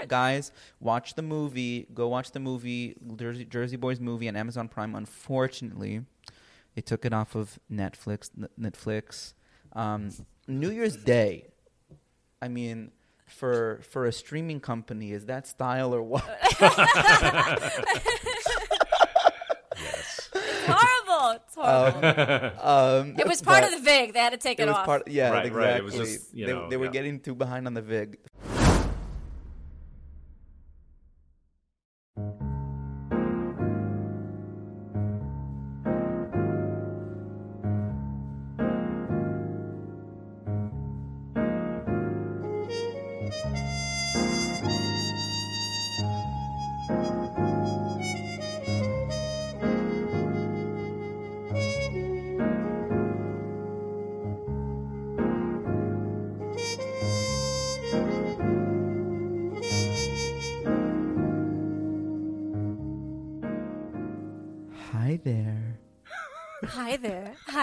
[0.08, 1.86] guys, watch the movie.
[1.94, 4.94] Go watch the movie, Jersey, Jersey Boys movie on Amazon Prime.
[4.94, 6.02] Unfortunately,
[6.74, 8.30] they took it off of Netflix.
[8.36, 9.34] N- Netflix.
[9.72, 10.10] Um,
[10.48, 11.46] New Year's Day.
[12.42, 12.90] I mean,
[13.26, 16.24] for for a streaming company, is that style or what?
[19.82, 20.28] Yes.
[20.34, 21.40] It's horrible.
[21.46, 22.60] It's horrible.
[22.60, 24.12] Um, it was part of the VIG.
[24.12, 24.84] They had to take it, It was off.
[24.86, 25.08] part.
[25.08, 25.64] Yeah, Right, exactly.
[25.64, 25.76] right.
[25.76, 26.90] It was just, you they know, they were yeah.
[26.90, 28.18] getting too behind on the vig.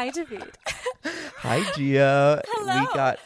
[0.08, 0.58] Hi, David.
[1.38, 2.42] Hi, Gia.
[2.48, 2.80] Hello.
[2.80, 3.20] We got.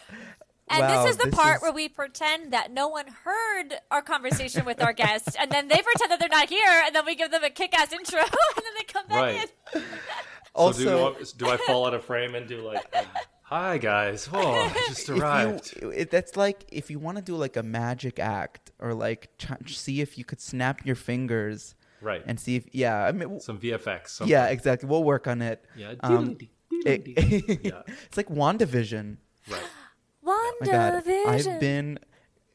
[0.70, 4.02] And wow, this is the part is- where we pretend that no one heard our
[4.02, 7.14] conversation with our guest, and then they pretend that they're not here, and then we
[7.16, 9.52] give them a kick-ass intro, and then they come back Right.
[9.76, 9.82] in.
[10.56, 10.80] also.
[10.84, 13.06] so do, want, do I fall out of frame and do like, um,
[13.44, 17.36] "Hi guys, oh, I just arrived." you, it, that's like if you want to do
[17.36, 22.24] like a magic act or like try, see if you could snap your fingers right.
[22.26, 24.08] and see if yeah I mean Some VFX.
[24.08, 24.32] Something.
[24.32, 25.96] yeah exactly we'll work on it Yeah.
[26.02, 26.38] um,
[26.86, 27.82] it- Yeah.
[27.88, 29.18] it's like WandaVision
[29.50, 29.62] Right.
[30.24, 31.26] my god WandaVision.
[31.28, 32.00] I've been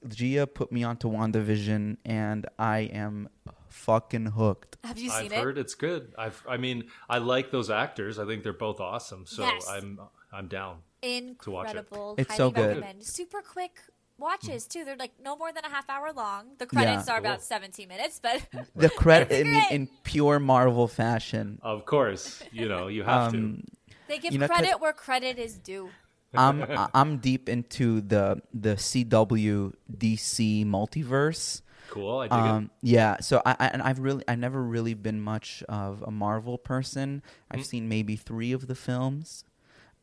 [0.08, 3.28] Gia put me onto WandaVision and I am
[3.68, 5.42] fucking hooked Have you seen I've seen it?
[5.42, 6.12] heard it's good.
[6.16, 6.42] I've.
[6.48, 8.18] I mean, I like those actors.
[8.18, 9.26] I think they're both awesome.
[9.26, 9.66] So Yes.
[9.68, 9.98] I'm.
[10.32, 10.76] I'm down.
[11.02, 11.76] watch it.
[11.76, 12.14] Incredible.
[12.18, 12.68] It's Highly so good.
[12.68, 13.02] recommend.
[13.04, 13.78] Super quick
[14.18, 14.84] watches too.
[14.84, 16.50] They're like no more than a half hour long.
[16.58, 17.14] The credits Yeah.
[17.14, 17.44] are about Cool.
[17.46, 22.86] 17 minutes, but the credit I mean in pure Marvel fashion Of course, you know
[22.88, 23.64] you have um
[24.08, 25.90] they give You know, 'cause- credit where credit is due.
[26.34, 31.62] I'm I- I'm deep into the the CW DC multiverse.
[31.88, 32.18] Cool.
[32.18, 35.62] I dig Um, yeah, so I, I and I've really I've never really been much
[35.68, 37.22] of a Marvel person.
[37.50, 39.44] I've seen maybe three of the films,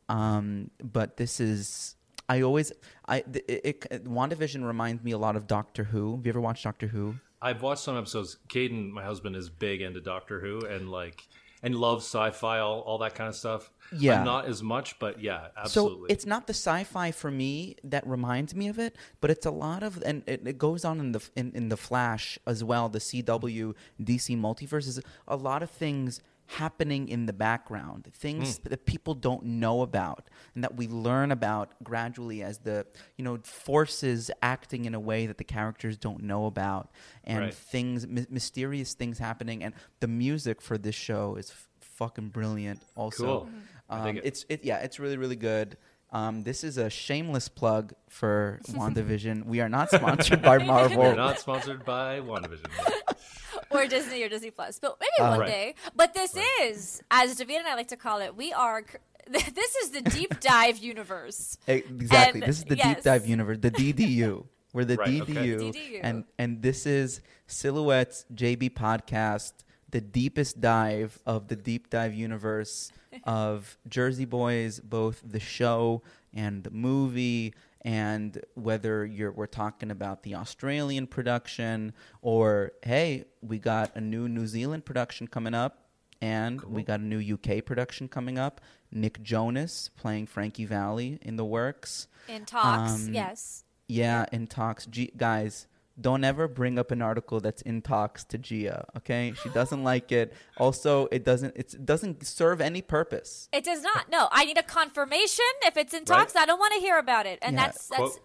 [0.08, 1.96] um, but this is
[2.28, 2.72] I always
[3.06, 6.16] I th- it, it WandaVision reminds me a lot of Doctor Who.
[6.16, 7.16] Have you ever watched Doctor Who?
[7.42, 8.38] I've watched some episodes.
[8.48, 11.28] Caden, my husband, is big into Doctor Who and like
[11.64, 13.70] and love sci-fi, all, all that kind of stuff.
[13.90, 14.18] Yeah.
[14.18, 16.08] I'm not as much, but yeah, absolutely.
[16.08, 19.50] So it's not the sci-fi for me that reminds me of it, but it's a
[19.50, 22.90] lot of, and it, it goes on in the in, in the Flash as well.
[22.90, 26.20] The CW DC multiverse is a lot of things
[26.56, 31.72] happening in the background, things that people don't know about, and that we learn about
[31.82, 36.46] gradually as the you know forces acting in a way that the characters don't know
[36.46, 36.90] about,
[37.24, 37.54] and Right.
[37.54, 42.80] things my- mysterious things happening, and the music for this show is f- fucking brilliant.
[42.96, 43.24] Also.
[43.24, 43.48] Cool.
[43.90, 44.22] Um, it.
[44.24, 45.76] it's it yeah, it's really really good.
[46.12, 49.46] Um, this is a shameless plug for WandaVision.
[49.46, 51.02] we are not sponsored by Marvel.
[51.02, 52.70] We're not sponsored by WandaVision.
[53.70, 55.48] or Disney or Disney Plus, but maybe Uh, one Right.
[55.48, 55.74] day.
[55.96, 58.84] But this is, as David and I like to call it, we are.
[59.26, 61.56] This is the deep dive universe.
[61.66, 62.40] Exactly.
[62.42, 62.96] And- this is the yes.
[62.96, 64.44] deep dive universe, the DDU.
[64.74, 65.32] We're the Right, okay.
[65.32, 66.00] DDU, DDU.
[66.02, 69.52] and and this is Silhouettes JB podcast,
[69.88, 72.90] the deepest dive of the deep dive universe
[73.24, 76.02] of Jersey Boys, both the show
[76.34, 77.54] and the movie,
[77.84, 84.28] and whether you're we're talking about the Australian production or hey, we got a new
[84.28, 85.80] New Zealand production coming up.
[86.22, 88.62] And we got a new UK production coming up.
[88.90, 92.06] Nick Jonas playing Frankie Valli in the works.
[92.28, 93.64] In talks, Um, yes.
[93.88, 94.86] Yeah, in talks.
[94.86, 95.66] G- guys,
[96.00, 98.84] don't ever bring up an article that's in talks to Gia.
[98.96, 100.32] Okay, she doesn't like it.
[100.58, 103.48] Also, it doesn't it's, it doesn't serve any purpose.
[103.52, 104.10] It does not.
[104.10, 105.44] No, I need a confirmation.
[105.64, 106.06] If it's in Right.
[106.18, 107.38] talks, I don't want to hear about it.
[107.42, 107.66] And Yeah.
[107.66, 107.98] that's that's.
[108.00, 108.20] Quote-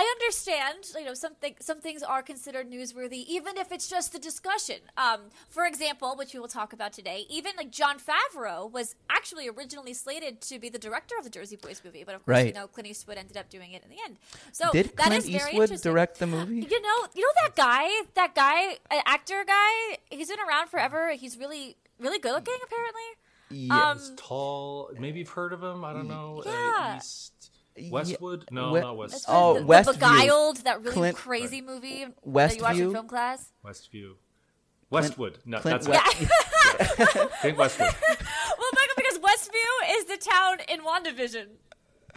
[0.00, 0.86] I understand.
[0.96, 4.76] You know, some thi- some things are considered newsworthy, even if it's just a discussion.
[4.96, 9.48] Um, for example, which we will talk about today, even like Jon Favreau was actually
[9.48, 12.52] originally slated to be the director of the Jersey Boys movie, but of course, you
[12.52, 14.18] know, Clint Eastwood ended up doing it in the end.
[14.52, 15.90] So Did that Clint is very Eastwood interesting.
[15.92, 16.60] direct the movie?
[16.60, 19.98] You know, you know that guy, that guy, uh, actor guy.
[20.10, 21.10] He's been around forever.
[21.14, 22.54] He's really, really good looking.
[22.64, 23.08] Apparently,
[23.50, 24.10] Yes.
[24.10, 24.90] Um, Tall.
[24.96, 25.84] Maybe you've heard of him.
[25.84, 26.42] I don't know.
[26.46, 26.74] Yeah.
[26.92, 27.50] Uh, East
[27.90, 28.46] Westwood?
[28.50, 29.24] No, We- not West.
[29.28, 29.92] Oh, the, the Westview.
[29.94, 32.56] Beguiled, that really Clint- crazy movie that Westview?
[32.56, 33.52] you watched in film class.
[33.64, 34.12] Westview.
[34.90, 35.38] Westwood.
[35.44, 37.32] No, Clint that's West- it.
[37.42, 37.88] Think Westwood.
[38.10, 41.46] well, Michael, because Westview is the town in WandaVision.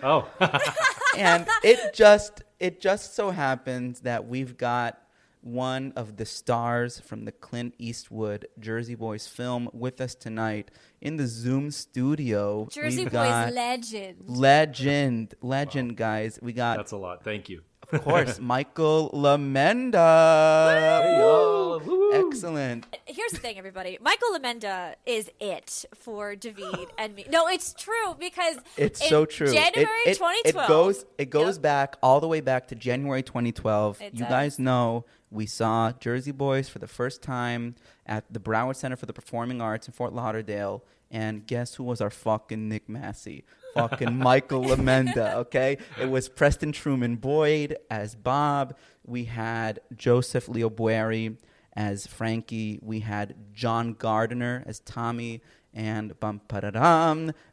[0.03, 0.27] Oh,
[1.17, 5.00] and it just it just so happens that we've got
[5.41, 10.71] one of the stars from the Clint Eastwood Jersey Boys film with us tonight
[11.01, 12.67] in the Zoom studio.
[12.71, 14.17] Jersey We've Boys got legend.
[14.27, 16.39] legend, legend, guys.
[16.41, 17.23] We got, That's a lot.
[17.23, 17.61] Thank you.
[17.91, 21.01] of course, Michael Lomenda.
[21.01, 21.79] Hey, y'all.
[21.79, 22.11] Woo!
[22.11, 22.27] Woo!
[22.29, 22.85] Excellent.
[23.05, 23.97] Here's the thing, everybody.
[24.01, 27.25] Michael Lomenda is it for David and me.
[27.29, 29.47] No, it's true because It's in so true.
[29.47, 30.45] It- January it, 2012.
[30.45, 31.61] It goes it goes Yep.
[31.63, 34.01] back all the way back to January 2012.
[34.01, 34.29] It you does.
[34.29, 37.75] guys know we saw Jersey Boys for the first time
[38.05, 42.01] at the Broward Center for the Performing Arts in Fort Lauderdale, and guess who was
[42.01, 43.45] our fucking Nick Massi?
[43.73, 45.77] Fucking Michael Lomenda, okay?
[45.99, 48.75] It was Preston Truman Boyd as Bob.
[49.05, 51.37] We had Joseph Leo Bwarie
[51.73, 52.79] as Frankie.
[52.81, 55.41] We had John Gardiner as Tommy,
[55.73, 56.59] and bum pa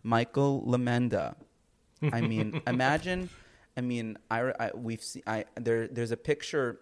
[0.03, 1.37] Michael Lomenda.
[2.13, 3.31] I mean, imagine.
[3.77, 5.23] I mean, I, I we've seen.
[5.27, 5.87] I there.
[5.87, 6.81] There's a picture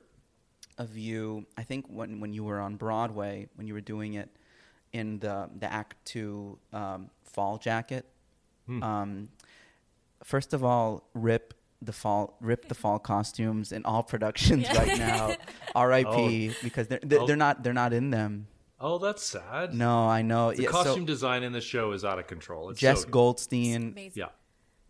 [0.79, 1.47] of you.
[1.57, 4.29] I think when when you were on Broadway, when you were doing it
[4.93, 8.07] in the the Act Two um, fall jacket.
[8.69, 9.29] Um,
[10.25, 14.77] first of all, rip the fall, rip the fall costumes in all productions Yeah.
[14.79, 15.37] right now.
[15.77, 16.53] R.I.P.
[16.65, 17.27] Because they're they're, Oh.
[17.29, 18.49] they're not they're not in them.
[18.81, 19.73] Oh, that's sad.
[19.73, 20.53] No, I know.
[20.53, 22.71] The Yeah, so costume design in the show is out of control.
[22.71, 23.09] It's Jess so.
[23.09, 24.13] Goldstein, Amazing.
[24.17, 24.27] Yeah.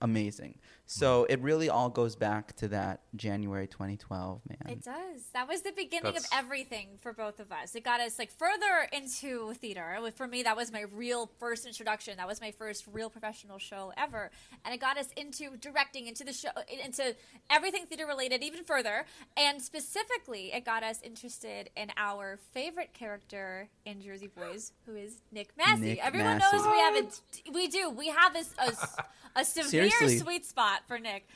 [0.01, 0.59] amazing.
[0.89, 4.59] So it really all goes back to that January 2012, man.
[4.73, 5.23] It does.
[5.35, 7.75] That was the beginning That's- of everything for both of us.
[7.75, 9.99] It got us like further into theater.
[10.15, 12.17] For me, that was my real first introduction.
[12.19, 14.31] That was my first real professional show ever,
[14.65, 16.51] and it got us into directing, into the show,
[16.85, 17.17] into
[17.51, 19.07] everything theater related, even further.
[19.37, 25.21] And specifically, it got us interested in our favorite character in Jersey Boys, who is
[25.33, 25.81] Nick Massi.
[25.81, 26.57] Nick Everyone Massi.
[26.57, 27.91] knows we have a, we do.
[27.91, 30.19] We have this a, a severe Seriously.
[30.19, 31.27] sweet spot for Nick.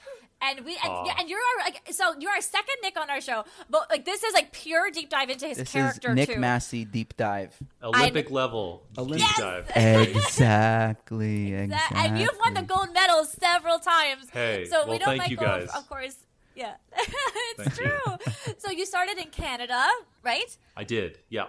[0.43, 1.05] And we and, Aw.
[1.05, 4.07] yeah, and you're our, like so you're our second Nick on our show, but like
[4.07, 6.39] this is like pure deep dive into his This is character Nick too.
[6.41, 7.55] Massi deep dive.
[7.83, 9.39] Olympic level deep Yes!
[9.39, 9.71] dive.
[9.77, 11.99] exactly, That- exactly.
[12.01, 14.31] and you've won the gold medal several times.
[14.33, 15.69] Hey, so we well, know thank Michael, you guys.
[15.77, 16.17] of course.
[16.57, 17.87] Yeah, it's Thank you.
[18.25, 18.55] true.
[18.59, 19.87] so you started in Canada,
[20.23, 20.57] right?
[20.77, 21.19] I did.
[21.29, 21.47] Yeah.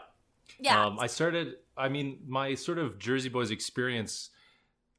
[0.60, 0.86] Yeah.
[0.86, 1.56] Um, I started.
[1.78, 4.30] I mean, my sort of Jersey Boys experience.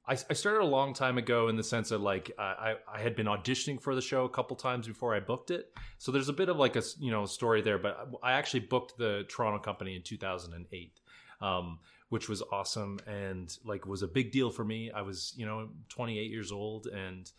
[0.07, 3.15] I, I started a long time ago in the sense that like I, I had
[3.15, 5.73] been auditioning for the show a couple times before I booked it.
[5.99, 7.79] So there's a bit of like a you know story there.
[7.79, 11.01] But I actually booked the Toronto company in 2008,
[11.41, 11.79] um,
[12.09, 14.91] which was awesome and like was a big deal for me.
[14.91, 17.31] I was you know 28 years old and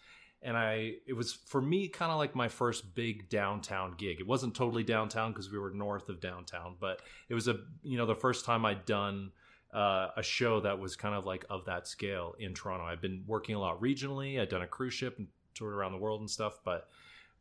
[0.42, 4.22] and I it was for me kind of like my first big downtown gig.
[4.22, 7.98] It wasn't totally downtown because we were north of downtown, but it was a you
[7.98, 9.32] know the first time I'd done
[9.74, 12.86] uh, a show that was kind of like of that scale in Toronto.
[12.86, 14.40] I've been working a lot regionally.
[14.40, 16.88] I'd done a cruise ship and toured around the world and stuff, but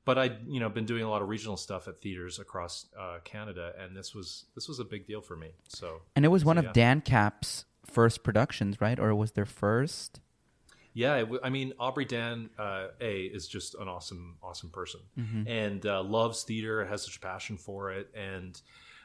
[0.05, 3.19] but I you know been doing a lot of regional stuff at theaters across uh,
[3.25, 5.49] Canada, and this was this was a big deal for me.
[5.69, 6.73] So and it was one So, of.
[6.73, 8.99] Dan Cap's first productions, right?
[8.99, 10.21] Or was their first?
[10.95, 15.01] Yeah, it w- I mean Aubrey Dan uh, A is just an awesome, awesome person,
[15.19, 15.49] Mm-hmm.
[15.49, 18.11] and uh, loves theater, has such a passion for it.
[18.15, 18.61] And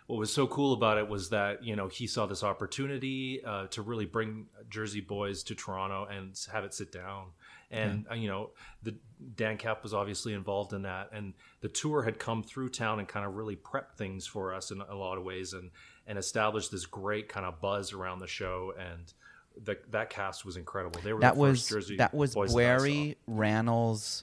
[0.07, 3.67] what was so cool about it was that you know he saw this opportunity uh,
[3.67, 7.27] to really bring Jersey Boys to Toronto and have it sit down.
[7.69, 8.51] And uh, you know,
[8.81, 8.95] the
[9.35, 13.25] Dancap was obviously involved in that, and the tour had come through town and kind
[13.25, 15.71] of really prepped things for us in a lot of ways, and
[16.07, 19.13] and established this great kind of buzz around the show and.
[19.59, 21.01] The, that cast was incredible.
[21.03, 22.83] They were That the was first Jersey that was boys that I saw.
[22.83, 24.21] Bury, Rannells,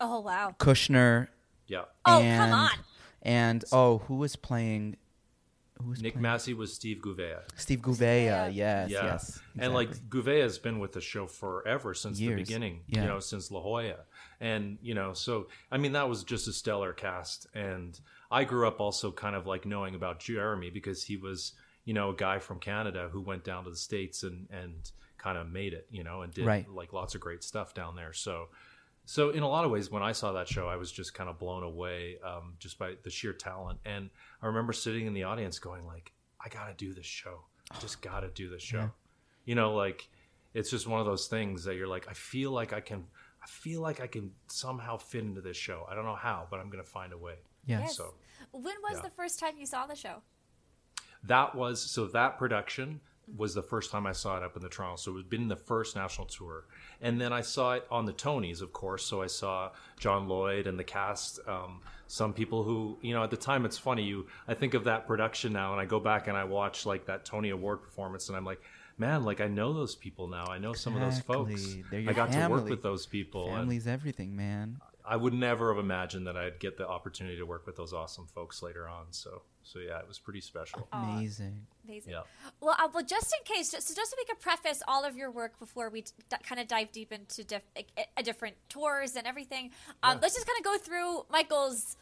[0.00, 0.56] oh wow.
[0.58, 1.28] Kushnier,
[1.68, 1.84] Yeah.
[2.04, 2.70] Oh and, come on.
[3.22, 4.96] and oh, who was playing?
[5.82, 6.22] Who was Nick playing?
[6.22, 7.40] Massey was Steve Gouveia.
[7.56, 8.24] Steve Gouveia.
[8.24, 8.46] Yeah.
[8.48, 9.04] Yes, Yeah.
[9.04, 9.40] yes.
[9.58, 10.20] And like exactly.
[10.22, 12.36] Gouveia has been with the show forever since Years.
[12.36, 13.02] the beginning, Yeah.
[13.02, 13.96] you know, since La Jolla.
[14.40, 17.98] And, you know, so I mean that was just a stellar cast and
[18.30, 21.52] I grew up also kind of like knowing about Jeremy because he was,
[21.84, 25.38] you know, a guy from Canada who went down to the states and and kind
[25.38, 26.68] of made it, you know, and did Right.
[26.68, 28.12] like lots of great stuff down there.
[28.12, 28.48] So
[29.06, 31.28] so in a lot of ways when i saw that show i was just kind
[31.28, 34.08] of blown away um, just by the sheer talent and
[34.42, 36.12] i remember sitting in the audience going like
[36.44, 38.88] i gotta do this show i just gotta do this show Yeah.
[39.44, 40.08] you know like
[40.54, 43.04] it's just one of those things that you're like i feel like i can
[43.42, 46.60] i feel like i can somehow fit into this show i don't know how but
[46.60, 47.34] i'm gonna find a way
[47.66, 47.80] yeah.
[47.80, 47.96] Yes.
[47.96, 48.14] so
[48.52, 49.00] When was yeah.
[49.02, 50.16] the first time you saw the show?
[51.24, 53.00] that was so that production
[53.36, 54.96] was the first time I saw it up in the Toronto.
[54.96, 56.64] So it had been the first national tour,
[57.00, 59.04] and then I saw it on the Tonys, of course.
[59.04, 61.40] So I saw John Lloyd and the cast.
[61.46, 64.02] Um, some people who you know at the time it's funny.
[64.04, 67.06] You I think of that production now, and I go back and I watch like
[67.06, 68.60] that Tony Award performance, and I'm like.
[68.96, 70.44] Man, like I know those people now.
[70.46, 71.74] I know some of those folks.
[71.92, 73.52] I got to work with those people.
[73.52, 74.76] and- everything, man.
[75.06, 78.26] I would never have imagined that I'd get the opportunity to work with those awesome
[78.26, 79.06] folks later on.
[79.10, 80.88] So, so yeah, it was pretty special.
[80.92, 81.66] Amazing.
[81.86, 82.12] Amazing.
[82.12, 82.20] Yeah.
[82.60, 85.14] Well, uh, well, just in case, just, so just so we could preface all of
[85.14, 86.10] your work before we d-
[86.42, 87.62] kind of dive deep into diff-
[88.16, 90.18] a, different tours and everything, um, Yeah.
[90.22, 91.96] let's just kind of go through Michael's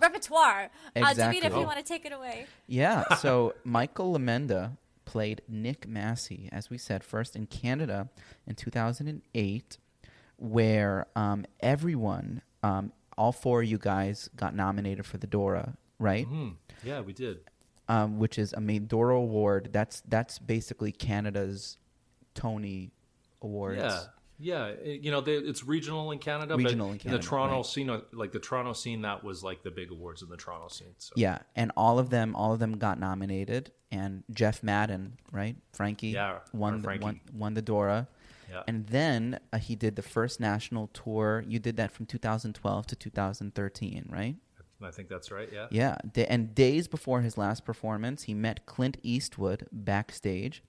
[0.00, 0.64] repertoire.
[0.64, 1.38] Uh, David, Exactly.
[1.46, 1.64] if you Oh.
[1.66, 2.46] want to take it away.
[2.66, 3.04] Yeah.
[3.20, 8.08] So Michael Lomenda played Nick Massi, as we said, first in Canada
[8.46, 9.78] in 2008,
[10.36, 16.26] where um, everyone, um, all four of you guys, got nominated for the Dora, right?
[16.26, 16.50] Hmm.
[16.82, 17.38] Yeah, we did.
[17.88, 19.68] Um, which is a main Dora Award.
[19.72, 21.76] That's that's basically Canada's
[22.34, 22.92] Tony
[23.42, 23.78] Awards.
[23.78, 24.00] Yeah.
[24.36, 27.56] Yeah, it- you know, they, it's regional in Canada, Regional but in Canada, the Toronto
[27.58, 27.66] right.
[27.66, 30.66] scene, uh, like the Toronto scene, that was like the big awards in the Toronto
[30.68, 30.94] scene.
[30.98, 31.12] So.
[31.16, 36.08] Yeah, and all of them, all of them got nominated, and Jeff Madden, right, Frankie,
[36.08, 37.04] Yeah, won the, Frankie.
[37.04, 38.08] won, won the Dora,
[38.54, 38.62] Yeah.
[38.68, 41.44] and then uh, he did the first national tour.
[41.46, 44.36] You did that from 2012 to 2013, right?
[44.82, 45.48] I think that's right.
[45.52, 45.66] Yeah.
[45.70, 50.62] Yeah, da- and days before his last performance, he met Clint Eastwood backstage.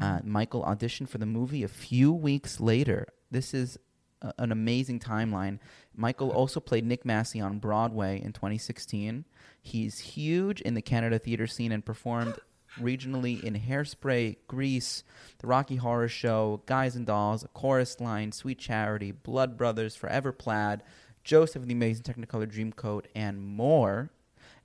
[0.00, 3.08] Uh, Michael auditioned for the movie a few weeks later.
[3.30, 3.78] This is
[4.22, 5.58] a- an amazing timeline.
[5.94, 9.24] Michael also played Nick Massi on Broadway in 2016.
[9.60, 12.36] He's huge in the Canada theater scene and performed
[12.80, 15.04] regionally in Hairspray, Grease,
[15.38, 20.32] The Rocky Horror Show, Guys and Dolls, A Chorus Line, Sweet Charity, Blood Brothers, Forever
[20.32, 20.82] Plaid,
[21.24, 24.10] Joseph and the Amazing Technicolor Dreamcoat, and more.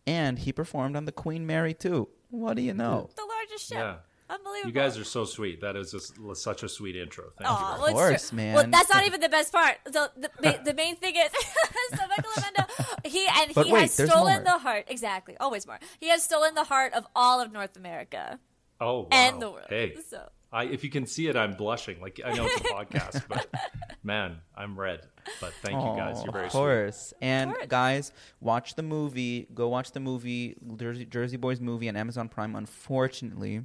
[0.06, 2.08] And he performed on the Queen Mary too.
[2.30, 3.10] What do you know?
[3.16, 3.78] The largest ship.
[3.78, 3.96] Yeah.
[4.30, 4.68] Unbelievable.
[4.68, 5.62] You guys are so sweet.
[5.62, 7.26] That is just such a sweet intro.
[7.38, 7.82] Thank Aw, you.
[7.82, 8.36] well, Of course, true.
[8.38, 8.56] man.
[8.56, 9.78] Well, that's not even the best part.
[9.92, 11.32] So the, the, the main thing is,
[11.92, 14.44] so Michael Lomenda, he and But he wait, has stolen more.
[14.44, 14.86] the heart.
[14.90, 15.80] Exactly, always more.
[16.00, 18.40] He has stolen the heart of all of North America
[18.82, 19.08] Oh, wow.
[19.12, 19.66] and the world.
[19.70, 22.00] Hey, So I, if you can see it, I'm blushing.
[22.02, 23.48] Like I know it's a podcast, but
[24.04, 25.02] man, I'm red.
[25.42, 26.22] But thank you guys.
[26.24, 26.46] You're very sweet.
[26.48, 26.60] of sweet.
[26.60, 27.14] course.
[27.22, 27.66] And course.
[27.68, 29.48] guys, watch the movie.
[29.54, 32.56] Go watch the movie, Jersey, Jersey Boys movie on Amazon Prime.
[32.56, 33.62] Unfortunately,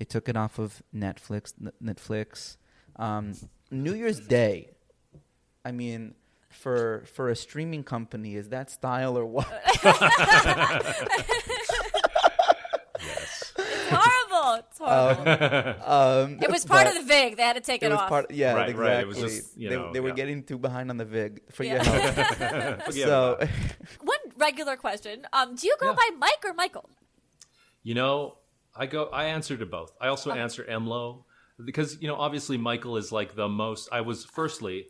[0.00, 1.52] they took it off of Netflix.
[1.60, 2.56] N- Netflix.
[2.96, 3.34] Um,
[3.70, 4.70] New Year's Day.
[5.64, 6.14] I mean,
[6.48, 9.46] for for a streaming company, is that style or what?
[13.02, 13.52] Yes.
[13.56, 14.64] it's horrible.
[14.68, 15.84] It's horrible.
[15.90, 17.36] Um, it was part of the VIG.
[17.38, 18.08] They had to take it, It was off.
[18.10, 18.30] part.
[18.30, 18.84] Yeah, Right, exactly.
[18.90, 19.00] right.
[19.00, 20.14] It was just, you they, know, they were yeah.
[20.16, 21.40] getting too behind on the vig.
[21.50, 22.12] Forget Yeah.
[22.12, 22.76] how.
[22.84, 23.38] Forget so.
[24.02, 25.92] One regular question: um, Do you go Yeah.
[25.96, 26.90] by Mike or Michael?
[27.82, 28.36] You know,
[28.74, 29.04] I go.
[29.12, 29.92] I answer to both.
[30.00, 31.24] I also answer Emlo
[31.64, 33.88] because you know, obviously, Michael is like the most.
[33.92, 34.86] I was firstly,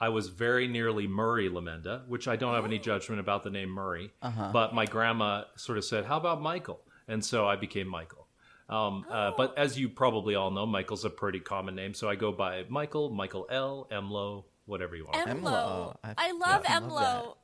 [0.00, 3.68] I was very nearly Murray Lomenda, which I don't have any judgment about the name
[3.70, 4.12] Murray.
[4.22, 8.26] But my grandma sort of said, "How about Michael?" And so I became Michael.
[8.68, 12.14] Um, uh, but as you probably all know, Michael's a pretty common name, so I
[12.14, 15.28] go by Michael, Michael L, Emlo, whatever you want.
[15.28, 15.42] Emlo.
[15.42, 15.96] Emlo.
[16.02, 17.36] I- I, love yeah, I Emlo.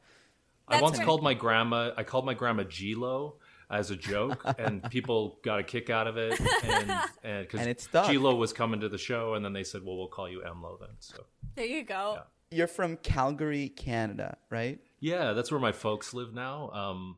[0.66, 1.04] I once great.
[1.04, 1.90] called my grandma.
[1.94, 3.35] I called my grandma Gilo
[3.70, 6.38] as a joke, and people got a kick out of it.
[6.64, 6.90] And
[7.24, 7.88] and because And it.
[7.92, 10.78] Gilo was coming to the show, and then they said, "Well, we'll call you Emlo
[10.80, 11.24] then." So
[11.54, 12.20] There you go.
[12.50, 14.78] you're from Calgary, Canada, right?
[15.00, 16.70] yeah, that's where my folks live now.
[16.70, 17.16] Um,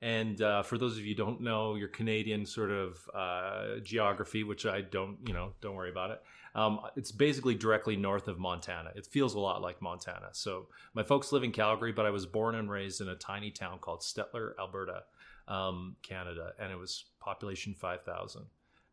[0.00, 4.44] and uh, for those of you who don't know your Canadian sort of uh, geography,
[4.44, 6.22] which I don't, you know, don't worry about it.
[6.54, 8.90] Um, it's basically directly north of Montana.
[8.94, 10.28] It feels a lot like Montana.
[10.32, 13.50] So my folks live in Calgary, but I was born and raised in a tiny
[13.50, 15.02] town called Stettler, Alberta,
[15.48, 18.46] um, Canada, and it was population five thousand.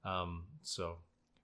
[0.04, 0.98] Um, so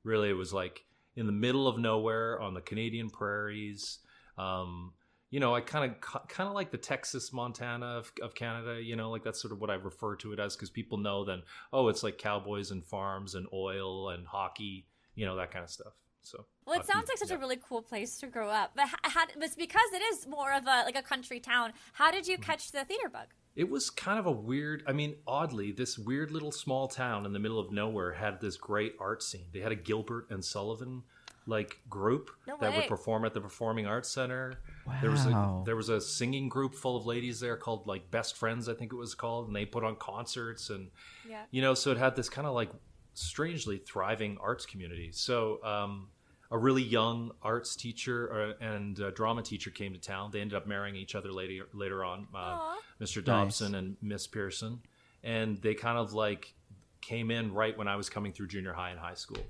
[0.03, 0.83] really, it was like
[1.15, 3.99] in the middle of nowhere on the Canadian prairies.
[4.37, 4.93] Um,
[5.29, 8.81] you know, I kind of kind of like the Texas, Montana of, of Canada.
[8.81, 11.23] You know, like that's sort of what I refer to it as because people know
[11.25, 14.87] then, oh, it's like cowboys and farms and oil and hockey.
[15.15, 15.93] You know, that kind of stuff.
[16.23, 17.35] So Well, it sounds like such yeah.
[17.35, 18.71] a really cool place to grow up.
[18.75, 21.73] But how, it's because it is more of a like a country town.
[21.93, 22.43] How did you Mm-hmm.
[22.43, 23.27] catch the theater bug?
[23.55, 24.83] It was kind of a weird.
[24.87, 28.55] I mean, oddly, this weird little small town in the middle of nowhere had this
[28.57, 29.45] great art scene.
[29.51, 31.03] They had a Gilbert and Sullivan
[31.47, 34.59] like group No that would perform at the Performing Arts Center.
[34.85, 34.99] wow.
[35.01, 38.37] There was a there was a singing group full of ladies there called like Best
[38.37, 40.89] Friends, I think it was called, and they put on concerts and
[41.27, 41.43] Yeah.
[41.51, 42.69] you know, so it had this kind of like
[43.15, 45.11] strangely thriving arts community.
[45.11, 46.09] So um,
[46.51, 50.31] a really young arts teacher uh, and uh, drama teacher came to town.
[50.31, 53.23] They ended up marrying each other later later on, uh, Mr.
[53.23, 54.81] Dobson and Miss Pearson,
[55.23, 56.53] and they kind of like
[56.99, 59.43] came in right when I was coming through junior high and high school.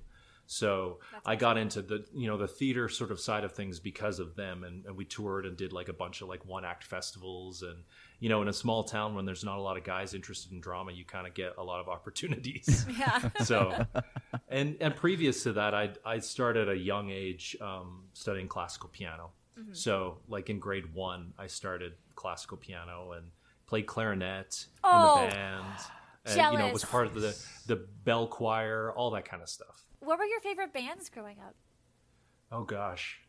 [0.46, 3.80] So That's I got into the you know the theater sort of side of things
[3.80, 6.66] because of them, and, and we toured and did like a bunch of like one
[6.66, 7.84] act festivals, and
[8.22, 10.62] you know in a small town when there's not a lot of guys interested in
[10.62, 12.86] drama, you kind of get a lot of opportunities.
[12.98, 13.30] Yeah.
[13.44, 13.86] so
[14.48, 18.88] and and previous to that, I I started at a young age um, studying classical
[18.88, 19.74] piano, Mm-hmm.
[19.74, 23.28] So, like in grade one, I started classical piano and
[23.68, 25.66] played clarinet Oh, in the band.
[26.24, 27.36] And, you know, was part of the
[27.66, 29.88] the bell choir, all that kind of stuff.
[30.02, 31.56] What were your favorite bands growing up?
[32.52, 33.20] Oh gosh.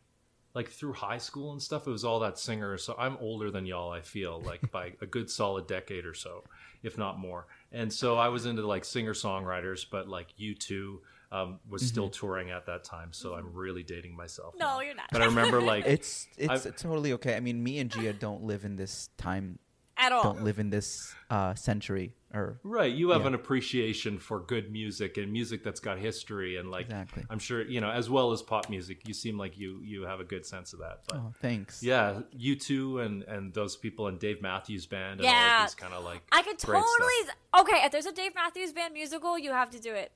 [0.55, 2.77] Like through high school and stuff, it was all that singer.
[2.77, 6.43] So I'm older than y'all, I feel, like by a good solid decade or so,
[6.83, 7.47] if not more.
[7.71, 10.97] And so I was into like singer songwriters, but like U2
[11.31, 13.11] um, was still touring at that time.
[13.13, 14.53] So I'm really dating myself.
[14.55, 14.81] No, now.
[14.81, 15.07] you're not.
[15.11, 17.35] But I remember like It's it's I've- totally okay.
[17.35, 19.57] I mean, me and Gia don't live in this time,
[19.97, 20.21] At all.
[20.21, 23.27] don't live in this uh, century, or Right, you have Yeah.
[23.27, 27.23] an appreciation for good music and music that's got history and like Exactly.
[27.29, 29.07] I'm sure you know as well as pop music.
[29.07, 31.01] You seem like you you have a good sense of that.
[31.07, 31.83] But oh, thanks.
[31.83, 35.63] yeah, U2 and and those people and Dave Matthews Band and Yeah.
[35.63, 36.81] of these kind of like I could totally.
[37.23, 37.35] stuff.
[37.61, 40.11] Okay, if there's a Dave Matthews Band musical, you have to do it.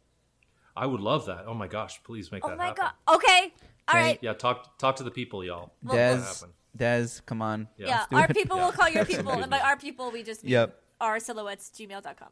[0.75, 1.45] I would love that.
[1.47, 2.85] Oh my gosh, please make Oh that my happen.
[3.07, 3.15] god.
[3.15, 3.53] Okay.
[3.89, 4.03] All Okay.
[4.05, 4.19] right.
[4.21, 5.71] Yeah, talk talk to the people, y'all.
[5.83, 7.67] Well, Des, we'll- Des, come on.
[7.77, 8.05] Yeah.
[8.11, 8.33] Yeah, our it.
[8.35, 8.65] people Yeah.
[8.65, 10.83] will call your people, and by our people, we just mean Yep.
[10.99, 12.29] Our silhouettes gmail.com.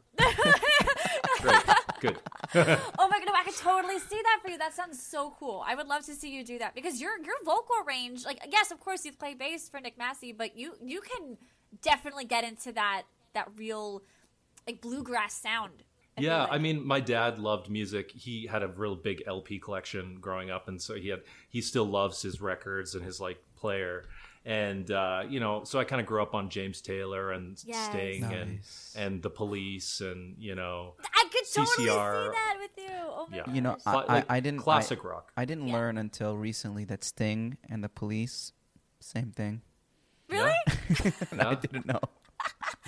[1.40, 1.64] Great,
[2.00, 2.18] good.
[2.54, 4.58] oh my god, no, I could totally see that for you.
[4.58, 5.62] That sounds so cool.
[5.66, 8.70] I would love to see you do that because your your vocal range, like yes,
[8.70, 11.36] of course you play bass for Nick Massi, but you you can
[11.82, 13.02] definitely get into that
[13.34, 14.02] that real
[14.66, 15.84] like bluegrass sound.
[16.18, 16.52] I Yeah, like.
[16.52, 18.10] I mean, my dad loved music.
[18.12, 21.84] He had a real big LP collection growing up, and so he had he still
[21.84, 24.04] loves his records and his like player.
[24.46, 27.90] And uh, you know, so I kind of grew up on James Taylor and Yes.
[27.90, 28.94] Sting and Nice.
[28.96, 32.26] and the Police, and you know, I could totally CCR.
[32.26, 32.94] see that with you.
[32.94, 33.52] Oh my Yeah.
[33.52, 33.76] You know.
[33.84, 35.32] I, Cla- I, I didn't classic I, rock.
[35.36, 35.74] I didn't Yeah.
[35.74, 38.52] learn until recently that Sting and the Police,
[39.00, 39.62] same thing.
[40.30, 40.54] really?
[41.32, 42.00] And I didn't know.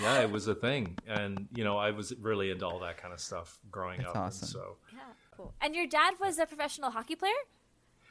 [0.00, 3.12] yeah, it was a thing, and you know, I was really into all that kind
[3.12, 4.16] of stuff growing That's up.
[4.16, 4.44] awesome.
[4.44, 5.00] And so Yeah,
[5.36, 5.54] cool.
[5.60, 7.42] And your dad was a professional hockey player?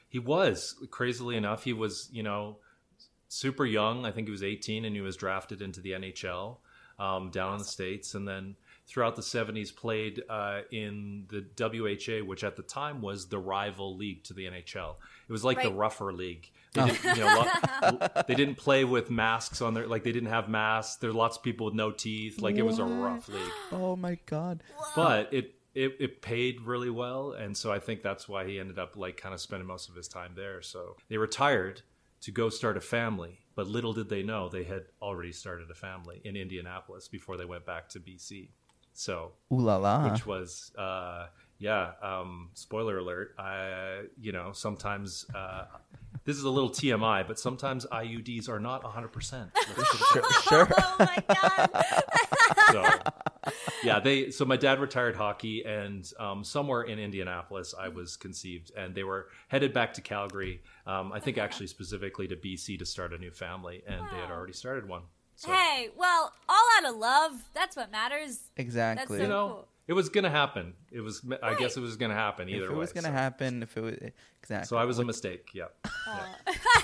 [0.09, 1.63] He was crazily enough.
[1.63, 2.57] He was, you know,
[3.27, 4.05] super young.
[4.05, 6.57] I think he was 18, and he was drafted into the NHL
[6.99, 8.55] um, down in the states, and then
[8.87, 13.95] throughout the 70s played uh, in the WHA, which at the time was the rival
[13.97, 14.95] league to the NHL.
[15.27, 16.49] It was like the rougher league.
[16.73, 20.47] They, didn't, you know, they didn't play with masks on their like they didn't have
[20.47, 20.97] masks.
[20.97, 22.39] There's lots of people with no teeth.
[22.41, 24.63] Like it was a rough league Oh my god.
[24.95, 28.79] but it, it it paid really well and so i think that's why he ended
[28.79, 31.81] up like kind of spending most of his time there so they retired
[32.21, 35.75] to go start a family but little did they know they had already started a
[35.75, 38.49] family in indianapolis before they went back to bc
[38.93, 40.11] so Ooh la la.
[40.11, 41.27] which was uh
[41.59, 45.65] yeah um spoiler alert i you know sometimes uh
[46.25, 50.23] this is a little tmi but sometimes iuds are not 100% Let's put it that
[50.23, 50.29] way.
[50.43, 50.67] sure.
[50.77, 51.85] Oh my god.
[52.71, 53.11] so
[53.83, 58.71] yeah they so my dad retired hockey and um, somewhere in indianapolis i was conceived
[58.77, 62.85] and they were headed back to calgary um, i think actually specifically to bc to
[62.85, 65.03] start a new family and they had already started one
[65.39, 67.43] so hey, well, all out of love.
[67.53, 68.39] That's what matters.
[68.57, 69.17] Exactly.
[69.19, 69.67] so- you know cool.
[69.87, 72.75] It was gonna happen it was i guess it was gonna happen either if it
[72.75, 73.13] was gonna so.
[73.13, 73.95] happen, if it was
[74.41, 74.67] exactly.
[74.67, 75.65] so i was a mistake yeah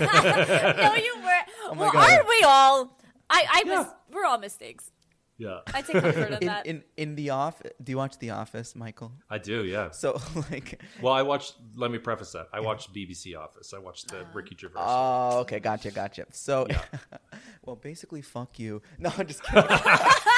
[0.00, 1.40] no, you were.
[1.64, 2.10] Oh my well, God.
[2.10, 2.98] aren't we all?
[3.30, 3.86] I, I was.
[4.12, 4.90] We're all mistakes.
[5.36, 6.66] Yeah I take comfort in in, that.
[6.66, 7.72] in in the office.
[7.82, 9.12] Do you watch The Office, Michael?
[9.28, 10.20] i do yeah So
[10.50, 14.24] like, well i watched let me preface that i watched bbc office i watched the
[14.32, 16.26] ricky gervais oh, okay, gotcha, gotcha.
[16.30, 16.82] So, Yeah.
[17.64, 18.82] well, basically, fuck you.
[18.98, 19.68] No, I'm just kidding.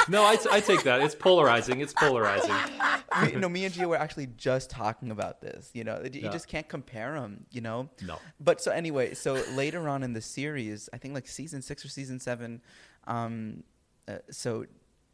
[0.09, 2.55] no I, I take that it's polarizing it's polarizing
[3.23, 5.71] me, no, me and Gia were actually just talking about this.
[5.75, 6.31] You know, you Yeah.
[6.31, 7.47] just can't compare them.
[7.51, 7.89] You know.
[8.03, 11.85] no But so anyway, so later on in the series, I think like season six
[11.85, 12.61] or season seven,
[13.07, 13.63] um,
[14.09, 14.67] uh, so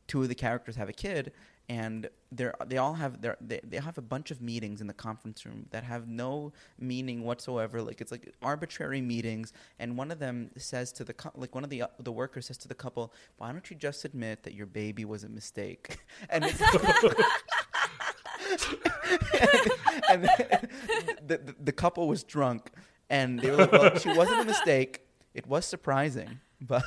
[0.07, 1.33] two of the characters have a kid,
[1.69, 4.95] and they're they all have their they, they have a bunch of meetings in the
[4.95, 7.83] conference room that have no meaning whatsoever.
[7.83, 11.71] Like it's like arbitrary meetings, and one of them says to the like one of
[11.71, 14.67] the uh, the workers says to the couple, "Why don't you just admit that your
[14.67, 16.45] baby was a mistake?" And
[20.11, 20.25] and
[21.27, 22.71] the, the, the couple was drunk
[23.11, 26.85] and they were like well she wasn't a mistake it was surprising but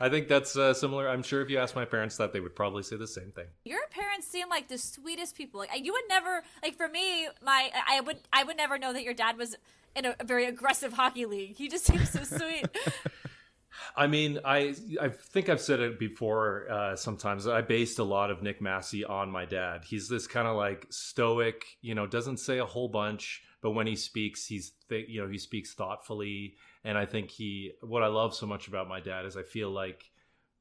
[0.00, 1.08] I think that's uh, similar.
[1.08, 3.46] I'm sure if you asked my parents that, they would probably say the same thing.
[3.64, 5.60] Your parents seem like the sweetest people.
[5.60, 9.02] Like you would never like for me, my I would I would never know that
[9.02, 9.56] your dad was
[9.96, 11.56] in a, a very aggressive hockey league.
[11.56, 12.66] He just seems so sweet.
[13.96, 16.70] I mean, I I think I've said it before.
[16.70, 19.82] Uh, sometimes I based a lot of Nick Massi on my dad.
[19.84, 23.86] He's this kind of like stoic, you know, doesn't say a whole bunch, but when
[23.86, 26.54] he speaks, he's th- you know he speaks thoughtfully.
[26.84, 29.70] And I think he, what I love so much about my dad is I feel
[29.70, 30.10] like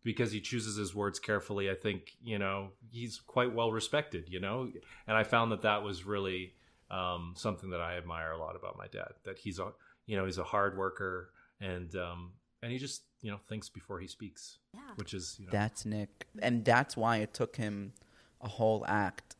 [0.03, 4.29] because he chooses his words carefully, I think you know he's quite well respected.
[4.29, 4.71] You know,
[5.07, 6.53] and I found that that was really
[6.89, 9.11] um, something that I admire a lot about my dad.
[9.25, 9.71] That he's a
[10.05, 13.99] you know he's a hard worker and um, and he just you know thinks before
[13.99, 14.81] he speaks, Yeah.
[14.95, 17.93] which is you know That's Nick, and that's why it took him
[18.41, 19.35] a whole act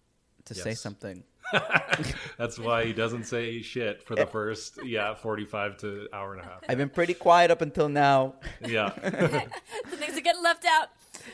[0.47, 1.23] to say something.
[2.37, 6.41] that's why he doesn't say shit for the first yeah forty five to hour and
[6.41, 6.61] a half.
[6.67, 8.35] I've been pretty quiet up until now.
[8.59, 10.89] Yeah, the things are getting left out.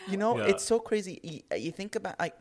[0.07, 0.45] You know, Yeah.
[0.45, 1.19] it's so crazy.
[1.51, 2.35] You, you think about like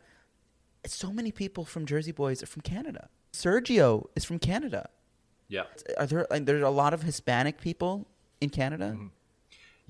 [0.87, 3.09] so many people from Jersey Boys are from Canada.
[3.33, 4.91] Sergio is from Canada.
[5.49, 5.63] yeah.
[5.97, 8.07] Are there like there's a lot of Hispanic people
[8.43, 8.93] in Canada?
[8.95, 9.07] Mm-hmm.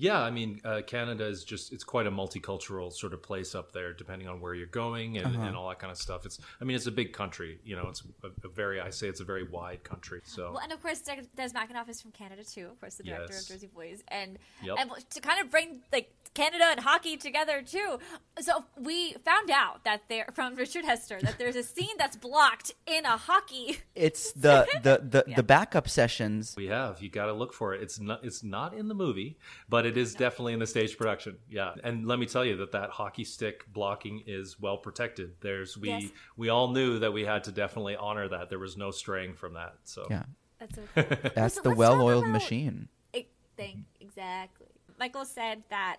[0.03, 3.71] Yeah, I mean, uh, Canada is just, it's quite a multicultural sort of place up
[3.71, 5.45] there, depending on where you're going and, Uh-huh.
[5.47, 6.25] and all that kind of stuff.
[6.25, 9.07] It's, I mean, it's a big country, you know, it's a, a very, I say
[9.07, 10.19] it's a very wide country.
[10.25, 12.67] So, Well, and of course, Des Des McAnuff is from Canada too.
[12.67, 13.43] Of course, the director Yes.
[13.43, 14.75] of Jersey Boys, and Yep.
[14.79, 17.99] and to kind of bring like Canada and hockey together too.
[18.41, 22.73] So we found out that there from Richard Hester that there's a scene that's blocked
[22.87, 23.77] in a hockey.
[23.95, 25.35] It's the the the, Yeah.
[25.35, 26.55] the backup sessions.
[26.57, 27.81] we have, you got to look for it.
[27.83, 29.37] It's not, it's not in the movie,
[29.69, 31.37] but it is definitely in the stage production.
[31.49, 31.75] Yeah.
[31.83, 35.33] And let me tell you that that hockey stick blocking is well protected.
[35.41, 36.03] There's, we, Yes.
[36.37, 38.49] we all knew that we had to definitely honor that.
[38.49, 39.75] There was no straying from that.
[39.83, 40.23] So, Yeah,
[40.59, 41.31] That's okay.
[41.35, 42.87] that's So the well-oiled about- machine.
[43.13, 44.67] It, thing exactly.
[44.99, 45.97] Michael said that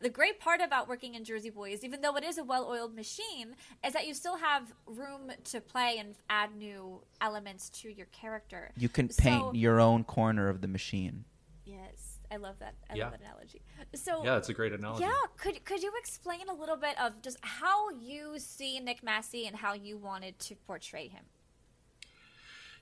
[0.00, 3.54] the great part about working in Jersey Boys, even though it is a well-oiled machine,
[3.86, 8.72] is that you still have room to play and add new elements to your character.
[8.76, 11.24] You can paint So- your own corner of the machine.
[11.66, 12.74] Yes, I love that.
[12.88, 13.04] I Yeah.
[13.04, 13.62] love that analogy.
[13.94, 15.04] So yeah, it's a great analogy.
[15.04, 19.46] Yeah, could could you explain a little bit of just how you see Nick Massi
[19.46, 21.26] and how you wanted to portray him?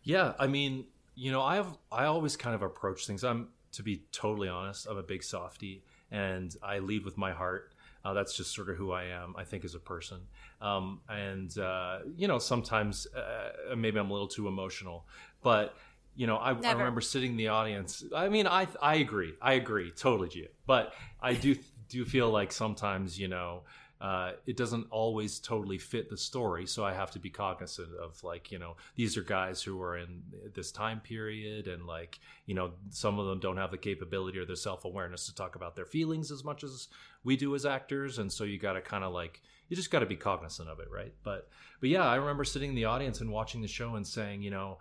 [0.02, 3.24] Yeah, I mean, you know, I have I always kind of approach things.
[3.24, 7.72] I'm to be totally honest, I'm a big softie, and I lead with my heart.
[8.04, 9.34] Uh, that's just sort of who I am.
[9.36, 10.18] I think as a person,
[10.62, 15.04] um, and uh, you know, sometimes uh, maybe I'm a little too emotional,
[15.42, 15.76] but
[16.14, 18.04] you know, I, I remember sitting in the audience.
[18.14, 20.46] I mean, I I agree, I agree totally, Gia.
[20.66, 21.56] But I do
[21.88, 23.62] do feel like sometimes, you know,
[24.00, 26.66] uh, it doesn't always totally fit the story.
[26.66, 29.96] So I have to be cognizant of like, you know, these are guys who are
[29.96, 30.22] in
[30.54, 34.44] this time period, and like, you know, some of them don't have the capability or
[34.44, 36.88] the self awareness to talk about their feelings as much as
[37.24, 39.98] we do as actors, and so you got to kind of like, you just got
[39.98, 41.12] to be cognizant of it, right?
[41.24, 41.48] But
[41.80, 44.50] but yeah, I remember sitting in the audience and watching the show and saying, you
[44.50, 44.78] know.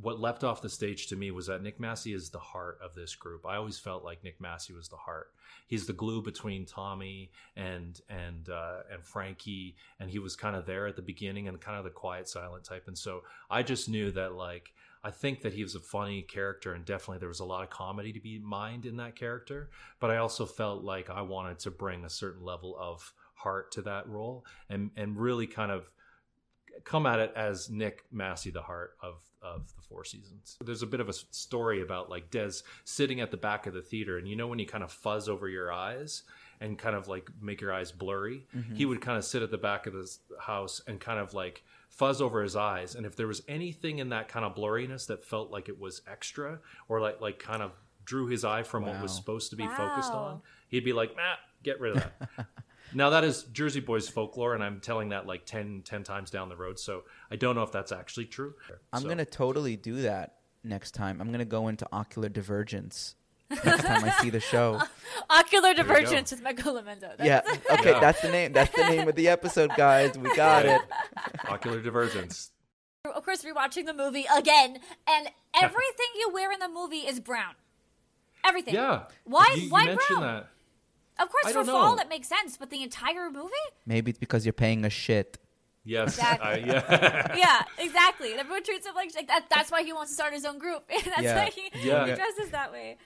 [0.00, 2.94] What left off the stage to me was that Nick Massi is the heart of
[2.94, 3.44] this group.
[3.46, 5.32] I always felt like Nick Massi was the heart
[5.68, 10.66] he's the glue between Tommy and and uh, and Frankie, and he was kind of
[10.66, 12.88] there at the beginning and kind of the quiet, silent type.
[12.88, 14.72] And so I just knew that like
[15.04, 17.70] I think that he was a funny character, and definitely there was a lot of
[17.70, 19.70] comedy to be mined in that character.
[20.00, 23.82] But I also felt like I wanted to bring a certain level of heart to
[23.82, 25.92] that role, and and really kind of
[26.84, 30.56] come at it as Nick Massi, the heart of of the Four Seasons.
[30.64, 33.82] There's a bit of a story about like Des sitting at the back of the
[33.82, 36.22] theater, and you know when you kind of fuzz over your eyes
[36.60, 38.74] and kind of like make your eyes blurry, mm-hmm.
[38.74, 41.64] he would kind of sit at the back of this house and kind of like
[41.88, 45.24] fuzz over his eyes, and if there was anything in that kind of blurriness that
[45.24, 47.72] felt like it was extra or like like kind of
[48.04, 51.34] drew his eye from what was supposed to be focused on, he'd be like, "Nah,
[51.62, 52.46] get rid of that."
[52.94, 56.48] Now that is Jersey Boys folklore, and I'm telling that like 10, 10 times down
[56.48, 56.78] the road.
[56.78, 58.54] So I don't know if that's actually true.
[58.92, 61.20] I'm So- gonna totally do that next time.
[61.20, 63.14] I'm gonna go into ocular divergence
[63.50, 64.80] next time I see the show.
[65.30, 65.72] Ocular.
[65.74, 67.14] Divergence with Michael Lomenda.
[67.22, 67.40] Yeah.
[67.70, 68.00] Okay, Yeah.
[68.00, 68.52] that's the name.
[68.52, 70.16] That's the name of the episode, guys.
[70.18, 70.80] We got it.
[71.48, 72.50] ocular divergence.
[73.04, 77.54] Of course, rewatching the movie again, and everything you wear in the movie is brown.
[78.44, 78.74] Everything.
[78.74, 79.04] Yeah.
[79.24, 80.22] Why- You, you why mentioned brown?
[80.22, 80.48] that.
[81.18, 82.02] Of course, I for don't fall know.
[82.02, 83.50] it makes sense, but the entire movie?
[83.86, 85.38] Maybe it's because you're paying a shit.
[85.84, 86.08] Yes.
[86.18, 86.48] Exactly.
[86.48, 87.36] I, yeah.
[87.36, 88.30] yeah, exactly.
[88.32, 89.46] And everyone treats him like, like that.
[89.50, 90.84] That's why he wants to start his own group.
[91.04, 91.44] that's Yeah.
[91.44, 92.06] why he, Yeah.
[92.06, 92.98] he dresses that way.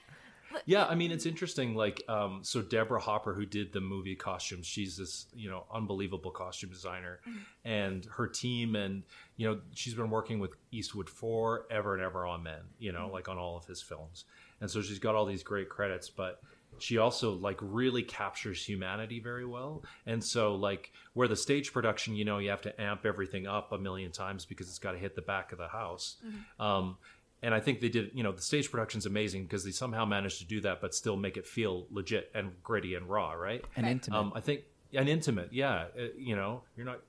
[0.67, 0.85] yeah.
[0.87, 1.75] I mean, it's interesting.
[1.77, 6.33] Like, um, so Deborah Hopper, who did the movie costumes, she's this, you know, unbelievable
[6.33, 7.21] costume designer,
[7.65, 9.05] and her team, and
[9.37, 13.29] you know, she's been working with Eastwood forever and ever on Men, you know, like
[13.29, 14.25] on all of his films,
[14.61, 16.41] and so she's got all these great credits, but
[16.79, 22.15] she also like really captures humanity very well and so like where the stage production
[22.17, 24.99] you know you have to amp everything up a million times because it's got to
[24.99, 26.17] hit the back of the house
[26.59, 26.97] um,
[27.43, 30.39] and i think they did you know the stage production's amazing because they somehow managed
[30.39, 33.87] to do that but still make it feel legit and gritty and raw right And
[33.87, 33.93] Right.
[33.93, 34.17] intimate.
[34.19, 34.63] um, I think
[34.95, 35.87] and intimate, yeah.
[35.99, 37.01] Uh, you know, you're not.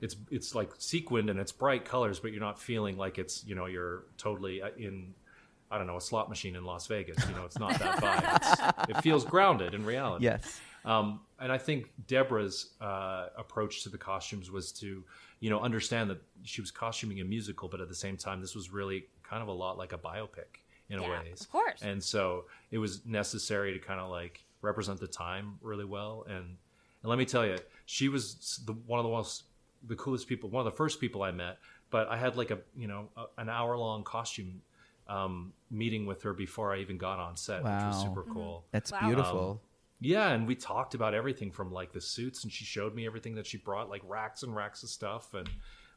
[0.00, 3.54] It's it's like sequined and it's bright colors, but you're not feeling like it's you
[3.54, 5.14] know you're totally uh, in.
[5.70, 7.18] I don't know a slot machine in Las Vegas.
[7.28, 8.78] You know, it's not that vibe.
[8.88, 10.24] It's, it feels grounded in reality.
[10.24, 10.60] yes.
[10.84, 15.04] Um, and I think Deborah's uh, approach to the costumes was to,
[15.40, 18.54] you know, understand that she was costuming a musical, but at the same time, this
[18.54, 20.62] was really kind of a lot like a biopic.
[20.88, 21.42] in a Yeah, ways.
[21.42, 21.82] of course.
[21.82, 26.24] And so it was necessary to kind of like represent the time really well.
[26.28, 26.56] And
[27.02, 29.44] and let me tell you, she was the, one of the most
[29.86, 31.58] the coolest people, one of the first people I met.
[31.90, 34.62] But I had like a you know a, an hour long costume
[35.08, 38.32] um, meeting with her before I even got on set, which was super Mm-hmm.
[38.32, 38.64] cool.
[38.72, 39.00] That's Wow.
[39.00, 39.62] beautiful.
[40.00, 43.34] Yeah, and we talked about everything from like the suits, and she showed me everything
[43.36, 45.48] that she brought, like racks and racks of stuff, and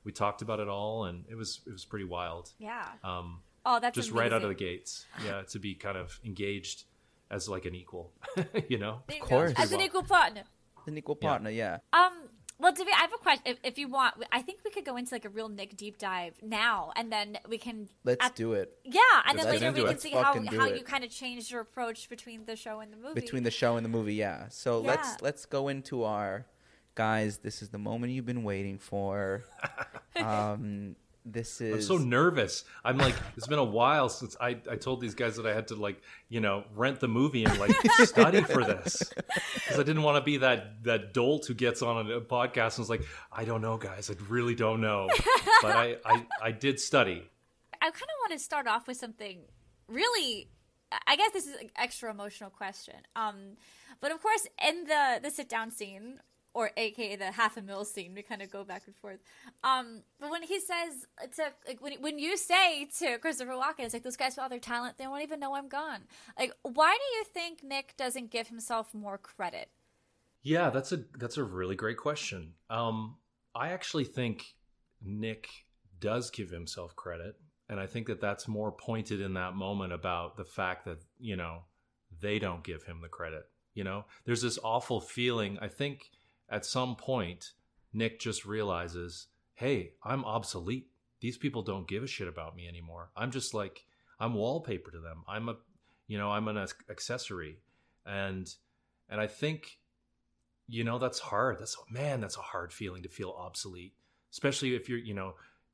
[0.03, 2.51] we talked about it all, and it was it was pretty wild.
[2.57, 2.85] Yeah.
[3.03, 6.85] Um, Oh, that's just right out of the gates, yeah, to be kind of engaged
[7.29, 8.11] as like an equal,
[8.69, 9.03] you know.
[9.07, 9.53] Of course.
[9.55, 10.43] As an equal partner.
[10.87, 11.29] An equal Yeah.
[11.29, 11.77] partner, yeah.
[11.93, 12.20] Um.
[12.61, 13.43] Well, David, I have a question.
[13.45, 15.97] If, if you want, I think we could go into like a real Nick deep
[15.97, 17.89] dive now, and then we can.
[18.03, 18.77] Let's at- do it.
[18.85, 20.77] Yeah, and then Let's later we can see how how it.
[20.77, 23.19] you kind of changed your approach between the show and the movie.
[23.19, 24.45] Between the show and the movie, yeah.
[24.49, 24.87] So Yeah.
[24.89, 26.45] let's let's go into our
[26.93, 27.39] guys.
[27.39, 29.43] This is the moment you've been waiting for.
[30.17, 32.63] um, this is I'm so nervous.
[32.83, 35.67] I'm like, it's been a while since I, I told these guys that I had
[35.67, 39.13] to like, you know, rent the movie and like study for this
[39.53, 42.83] because I didn't want to be that that dolt who gets on a podcast and
[42.83, 45.09] is like, I don't know, guys, I really don't know,
[45.61, 47.23] but I I, I did study.
[47.81, 49.41] I kind of want to start off with something
[49.87, 50.49] really.
[51.07, 52.95] I guess this is an extra emotional question.
[53.15, 53.55] Um,
[54.01, 56.19] but of course, in the the sit down scene,
[56.53, 59.19] or AKA the half a mil scene, we kind of go back and forth.
[59.63, 63.93] Um, but when he says to like when when you say to Christopher Walken, it's
[63.93, 66.01] like those guys with all their talent, they won't even know I'm gone.
[66.37, 69.69] Like, why do you think Nick doesn't give himself more credit?
[70.43, 72.53] Yeah, that's a that's a really great question.
[72.69, 73.17] Um,
[73.53, 74.55] I actually think
[75.01, 75.47] Nick
[75.99, 77.35] does give himself credit,
[77.69, 81.35] and I think that that's more pointed in that moment about the fact that you
[81.35, 81.59] know
[82.19, 83.43] they don't give him the credit.
[83.73, 85.57] You know, there's this awful feeling.
[85.61, 86.09] I think
[86.51, 87.53] at some point
[87.93, 90.91] Nick just realizes, "Hey, I'm obsolete.
[91.19, 93.11] These people don't give a shit about me anymore.
[93.15, 93.85] I'm just like
[94.19, 95.23] I'm wallpaper to them.
[95.27, 95.57] I'm a,
[96.07, 96.57] you know, I'm an
[96.89, 97.59] accessory."
[98.05, 98.53] And
[99.09, 99.79] and I think
[100.71, 103.93] you know that's hard that's man that's a hard feeling to feel obsolete
[104.31, 105.33] especially if you're you know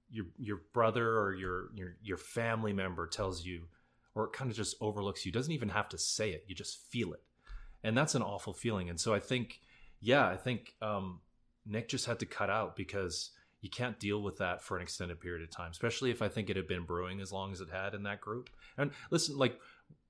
[0.10, 3.64] your your brother or your your your family member tells you
[4.16, 6.80] or it kind of just overlooks you doesn't even have to say it you just
[6.90, 7.22] feel it
[7.84, 9.60] and that's an awful feeling and so i think
[10.00, 11.20] yeah i think um
[11.66, 13.32] nick just had to cut out because
[13.62, 16.50] you can't deal with that for an extended period of time especially if i think
[16.50, 18.50] it had been brewing as long as it had in that group.
[18.78, 19.60] And listen like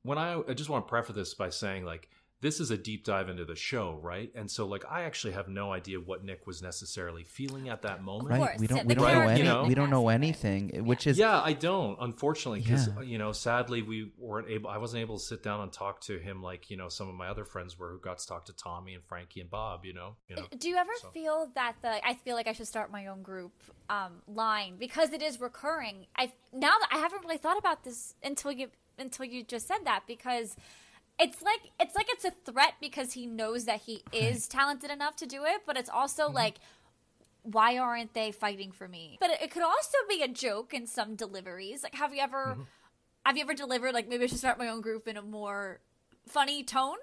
[0.03, 3.03] when i i just want to preface this by saying like this is a deep
[3.03, 4.29] dive into the show, right?
[4.35, 8.03] And so, like, I actually have no idea what Nick was necessarily feeling at that
[8.03, 8.29] moment.
[8.29, 8.37] right.
[8.39, 9.63] course, we don't we don't know any you know?
[9.63, 10.13] we don't know Right.
[10.13, 13.01] anything, which is yeah, I don't, unfortunately, because Yeah.
[13.01, 14.69] you know, sadly, we weren't able.
[14.69, 17.15] I wasn't able to sit down and talk to him like you know some of
[17.15, 19.83] my other friends were, who got to talk to Tommy and Frankie and Bob.
[19.83, 20.45] You know, you know.
[20.57, 23.23] Do you ever So- feel that the I feel like I should start my own
[23.23, 23.51] group
[23.89, 26.05] um, line because it is recurring?
[26.15, 28.67] I now that I haven't really thought about this until you
[28.99, 30.55] until you just said that because
[31.19, 35.15] it's like it's like it's a threat because he knows that he is talented enough
[35.17, 36.35] to do it, but it's also mm-hmm.
[36.35, 36.55] like
[37.43, 39.17] why aren't they fighting for me?
[39.21, 41.81] But it, could also be a joke in some deliveries.
[41.81, 42.63] Like have you ever mm-hmm.
[43.25, 45.79] have you ever delivered like maybe I should start my own group in a more
[46.27, 46.97] funny tone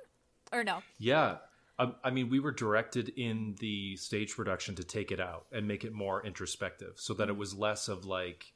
[0.53, 0.83] or no?
[0.99, 1.37] Yeah.
[1.77, 5.67] Um, I mean, we were directed in the stage production to take it out and
[5.67, 7.41] make it more introspective so that it mm-hmm.
[7.41, 8.54] was less of like,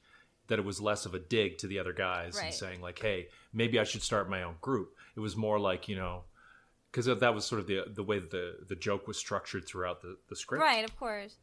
[0.49, 2.47] that it was less of a dig to the other guys Right.
[2.47, 4.97] and saying, like, hey, maybe I should start my own group.
[5.17, 6.25] It was more like, you know,
[6.91, 10.01] because that was sort of the the way that the, the joke was structured throughout
[10.03, 10.63] the, the script.
[10.63, 11.37] Right, of course.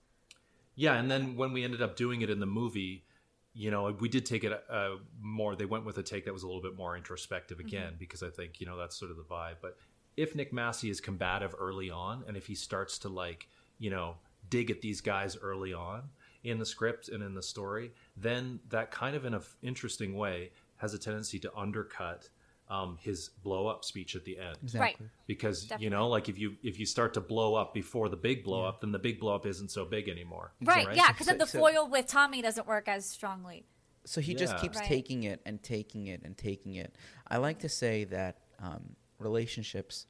[0.76, 3.06] Yeah, and then when we ended up doing it in the movie,
[3.54, 5.56] you know, we did take it uh, more.
[5.56, 8.30] They went with a take that was a little bit more introspective again, because I
[8.30, 9.58] think you know that's sort of the vibe.
[9.62, 9.78] But
[10.18, 13.48] if Nick Massi is combative early on, and if he starts to like,
[13.80, 14.16] you know,
[14.50, 16.04] dig at these guys early on
[16.46, 20.52] in the script and in the story, then that kind of in an interesting way
[20.78, 22.30] has a tendency to undercut
[22.68, 25.06] um, his blow up speech at the end exactly.
[25.28, 25.84] because Definitely.
[25.84, 28.66] you know like if you if you start to blow up before the big blow
[28.66, 30.96] up then the big blow up isn't so big anymore Right, right?
[30.96, 33.68] yeah, because then So- the so- foil with Tommy doesn't work as strongly.
[34.06, 34.88] So he just keeps Right.
[34.88, 36.96] taking it and taking it and taking it.
[37.28, 40.08] I like to say that um, relationships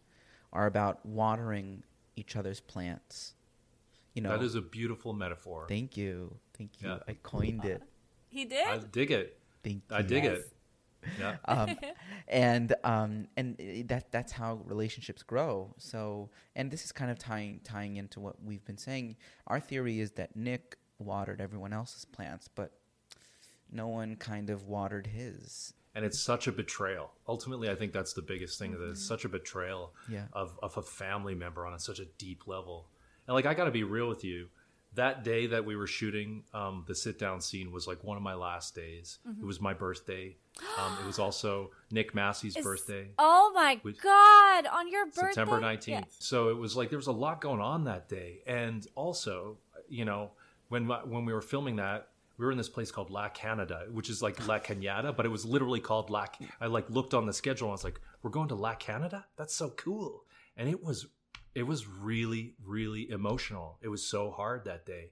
[0.54, 1.84] are about watering
[2.16, 3.35] each other's plants.
[4.16, 6.90] You know, that is a beautiful metaphor thank you, thank you.
[6.90, 7.00] Yeah.
[7.08, 7.82] I coined it.
[8.30, 8.66] He did.
[8.68, 9.96] i dig it Thank you.
[9.96, 10.38] i dig Yes.
[10.40, 10.52] it
[11.20, 11.78] yeah um,
[12.28, 15.74] and um, and i- that that's how relationships grow.
[15.78, 19.18] So, and this is kind of tying tying into what we've been saying.
[19.48, 22.72] Our theory is that Nick watered everyone else's plants, but
[23.72, 25.74] no one kind of watered his.
[25.94, 29.24] and it's such a betrayal ultimately i think that's the biggest thing that it's such
[29.26, 30.26] a betrayal Yeah.
[30.34, 32.88] of, of a family member on a, such a deep level
[33.28, 34.48] and like i gotta be real with you
[34.96, 38.24] that day that we were shooting um, the sit down scene was like one of
[38.24, 39.20] my last days.
[39.28, 39.42] Mm-hmm.
[39.42, 40.36] It was my birthday.
[40.80, 43.10] Um, it was also Nick Massi's Is- birthday.
[43.20, 44.66] Oh my Which- god!
[44.68, 45.88] On your birthday, September 19th.
[45.88, 46.04] Yeah.
[46.20, 48.40] So it was like there was a lot going on that day.
[48.48, 49.58] And also,
[49.90, 50.32] you know,
[50.70, 52.08] when when we were filming that,
[52.38, 55.30] we were in this place called La Canada, which is like La Cañada, but it
[55.30, 56.26] was literally called La
[56.62, 59.26] I like looked on the schedule and I was like, "We're going to La Canada?
[59.36, 60.24] That's so cool."
[60.58, 61.08] And it was
[61.56, 63.80] it was really really emotional.
[63.82, 65.12] It was so hard that day.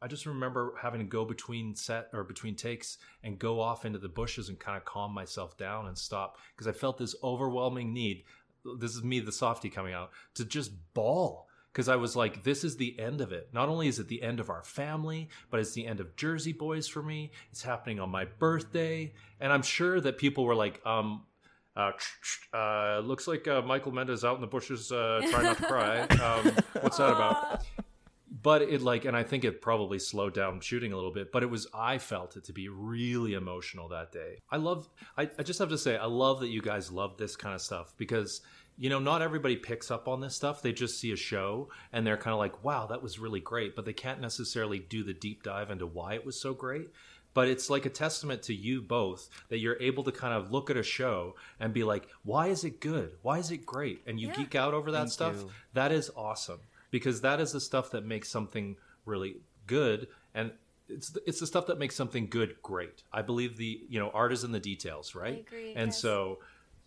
[0.00, 3.98] I just remember having to go between set or between takes and go off into
[3.98, 7.92] the bushes and kind of calm myself down and stop because I felt this overwhelming
[7.92, 8.24] need.
[8.78, 12.62] This is me, the softy, coming out to just bawl because I was like, this
[12.62, 13.48] is the end of it.
[13.52, 16.52] Not only is it the end of our family, but it's the end of Jersey
[16.52, 17.32] Boys for me.
[17.50, 21.24] It's happening on my birthday, and I'm sure that people were like, um.
[21.78, 21.92] Uh,
[22.52, 26.00] uh, looks like uh, Michael Lomenda's out in the bushes, uh, trying not to cry.
[26.00, 27.62] Um, what's that about?
[28.42, 31.42] but it like and i think it probably slowed down shooting a little bit but
[31.42, 35.42] it was i felt it to be really emotional that day i love I, I
[35.42, 38.40] just have to say i love that you guys love this kind of stuff because
[38.76, 42.06] you know not everybody picks up on this stuff they just see a show and
[42.06, 45.14] they're kind of like wow that was really great but they can't necessarily do the
[45.14, 46.88] deep dive into why it was so great
[47.38, 50.70] but it's like a testament to you both that you're able to kind of look
[50.70, 54.18] at a show and be like why is it good why is it great and
[54.18, 54.34] you Yeah.
[54.38, 55.50] geek out over that Thank stuff you.
[55.72, 56.58] that is awesome
[56.90, 59.36] because that is the stuff that makes something really
[59.68, 60.50] good and
[60.88, 64.10] it's the, it's the stuff that makes something good great i believe the you know
[64.10, 66.00] art is in the details right agree, and yes.
[66.00, 66.40] so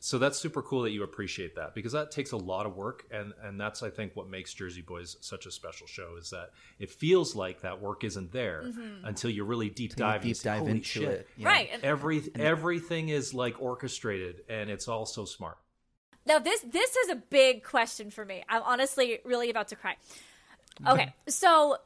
[0.04, 3.06] so that's super cool that you appreciate that because that takes a lot of work
[3.12, 6.50] and and that's i think what makes jersey boys such a special show is that
[6.80, 9.06] it feels like that work isn't there mm-hmm.
[9.06, 11.28] until you really deep Till you dive and deep say, dive "Holy into shit." it.
[11.38, 11.48] yeah.
[11.48, 11.70] Right.
[11.72, 15.58] And Every, everything is like orchestrated and it's all so smart
[16.26, 18.44] now this this is a big question for me.
[18.48, 19.96] I'm honestly really about to cry.
[20.88, 21.78] Okay, so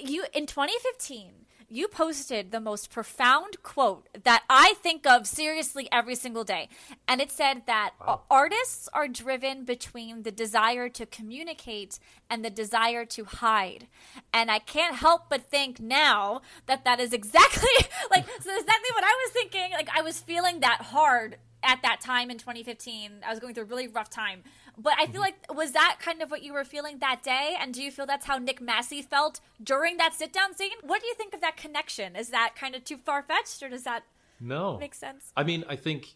[0.00, 1.32] you in 2015
[1.72, 6.68] you posted the most profound quote that I think of seriously every single day.
[7.08, 7.92] And it said that
[8.30, 13.86] artists are driven between the desire to communicate and the desire to hide.
[14.34, 17.70] And I can't help but think now that that is exactly
[18.10, 19.72] like so exactly what I was thinking.
[19.72, 23.20] Like I was feeling that hard at that time in 2015.
[23.26, 24.42] I was going through a really rough time.
[24.78, 25.20] But I feel mm-hmm.
[25.20, 27.56] like was that kind of what you were feeling that day?
[27.60, 30.70] And do you feel that's how Nick Massi felt during that sit down scene?
[30.82, 32.16] What do you think of that connection?
[32.16, 34.04] Is that kind of too far fetched or does that
[34.40, 35.32] no make sense?
[35.36, 36.14] I mean, I think,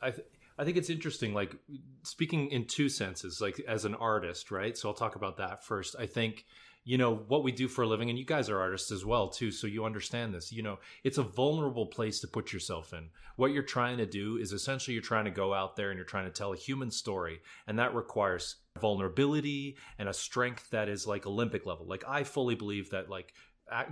[0.00, 0.26] I, th-
[0.58, 1.34] I think it's interesting.
[1.34, 1.54] Like
[2.02, 4.76] speaking in two senses, like as an artist, right?
[4.76, 5.94] So I'll talk about that first.
[5.98, 6.44] I think,
[6.84, 9.28] you know, what we do for a living, and you guys are artists as well
[9.28, 10.50] too, so you understand this.
[10.52, 13.08] You know, it's a vulnerable place to put yourself in.
[13.36, 16.04] What you're trying to do is essentially you're trying to go out there and you're
[16.04, 21.06] trying to tell a human story, and that requires vulnerability and a strength that is
[21.06, 21.86] like Olympic level.
[21.86, 23.34] Like I fully believe that, like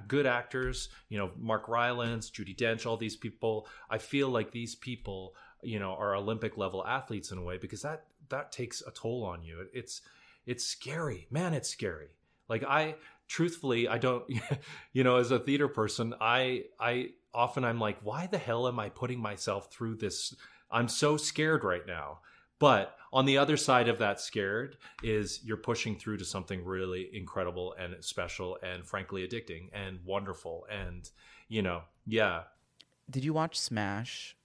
[0.08, 3.68] good actors, you know, Mark Rylance, Judi Dench, all these people.
[3.90, 7.82] I feel like these people, you know, are Olympic level athletes in a way because
[7.82, 9.66] that that takes a toll on you.
[9.72, 10.02] It's
[10.46, 11.54] it's scary, man.
[11.54, 12.08] It's scary.
[12.48, 12.94] Like I,
[13.26, 14.24] truthfully, I don't,
[14.92, 18.78] you know, as a theater person, I I often I'm like, why the hell am
[18.80, 20.34] I putting myself through this?
[20.70, 22.20] I'm so scared right now.
[22.58, 27.08] But on the other side of that scared is you're pushing through to something really
[27.12, 31.08] incredible and special and frankly addicting and wonderful and
[31.48, 32.42] you know yeah
[33.08, 34.36] Did you watch Smash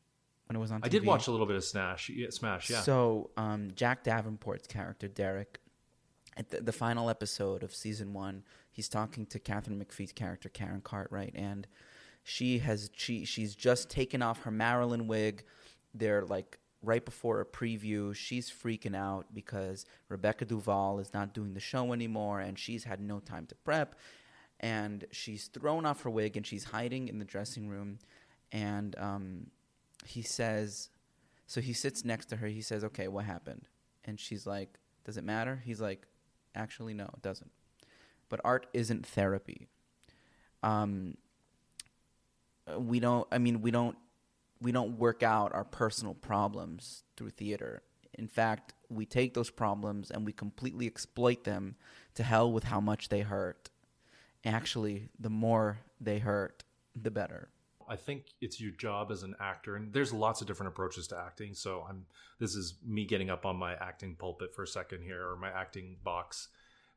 [0.46, 0.82] when it was on?
[0.82, 0.86] TV?
[0.86, 4.68] I did watch a little bit of Smash yeah, Smash yeah So, um, Jack Davenport's
[4.68, 5.60] character Derek,
[6.38, 10.82] at the, the final episode of season one, he's talking to Katharine McPhee's character Karen
[10.82, 11.68] Cartwright, and
[12.24, 15.44] she has she she's just taken off her Marilyn wig.
[15.94, 18.16] They're like right before a preview.
[18.16, 23.00] She's freaking out because Rebecca Duvall is not doing the show anymore, and she's had
[23.00, 23.96] no time to prep.
[24.60, 28.00] And she's thrown off her wig and she's hiding in the dressing room.
[28.54, 29.48] And um,
[30.06, 30.90] he says,
[31.48, 32.48] so he sits next to her.
[32.48, 33.68] He says, "Okay, what happened?"
[34.06, 36.08] And she's like, "Does it matter?" He's like,
[36.56, 37.52] "Actually, no, it doesn't."
[38.30, 39.68] But art isn't therapy.
[40.62, 41.18] Um,
[42.78, 43.28] we don't.
[43.32, 43.98] I mean, we don't.
[44.62, 47.84] We don't work out our personal problems through theater.
[48.14, 51.76] In fact, we take those problems and we completely exploit them
[52.16, 53.70] to hell with how much they hurt.
[54.46, 56.64] Actually, the more they hurt,
[56.96, 57.50] the better.
[57.88, 61.18] I think it's your job as an actor, and there's lots of different approaches to
[61.18, 61.54] acting.
[61.54, 62.06] So I'm
[62.40, 65.50] this is me getting up on my acting pulpit for a second here, or my
[65.50, 66.50] acting box.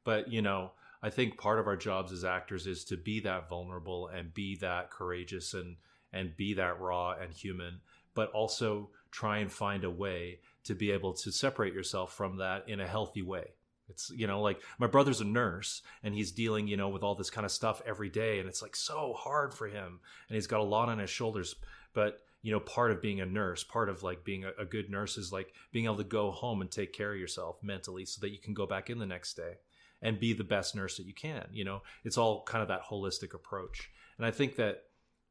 [0.05, 0.73] But you know,
[1.03, 4.57] I think part of our jobs as actors is to be that vulnerable and be
[4.57, 5.77] that courageous and
[6.13, 7.81] and be that raw and human,
[8.15, 12.69] but also try and find a way to be able to separate yourself from that
[12.69, 13.53] in a healthy way.
[13.89, 17.15] It's you know like my brother's a nurse and he's dealing you know with all
[17.15, 20.49] this kind of stuff every day and it's like so hard for him and he's
[20.49, 21.55] got a lot on his shoulders.
[21.95, 24.91] But you know part of being a nurse, part of like being a, a good
[24.91, 28.21] nurse is like being able to go home and take care of yourself mentally so
[28.21, 29.55] that you can go back in the next day
[30.03, 31.47] and be the best nurse that you can.
[31.53, 33.91] You know, it's all kind of that holistic approach.
[34.19, 34.85] And I think that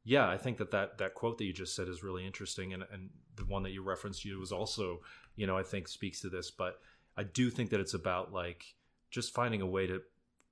[0.04, 2.84] yeah, I think that that, that quote that you just said is really interesting, and
[2.92, 5.00] and the one that you referenced you was also,
[5.34, 6.50] you know, I think speaks to this.
[6.50, 6.78] But
[7.16, 8.74] I do think that it's about like
[9.10, 10.02] just finding a way to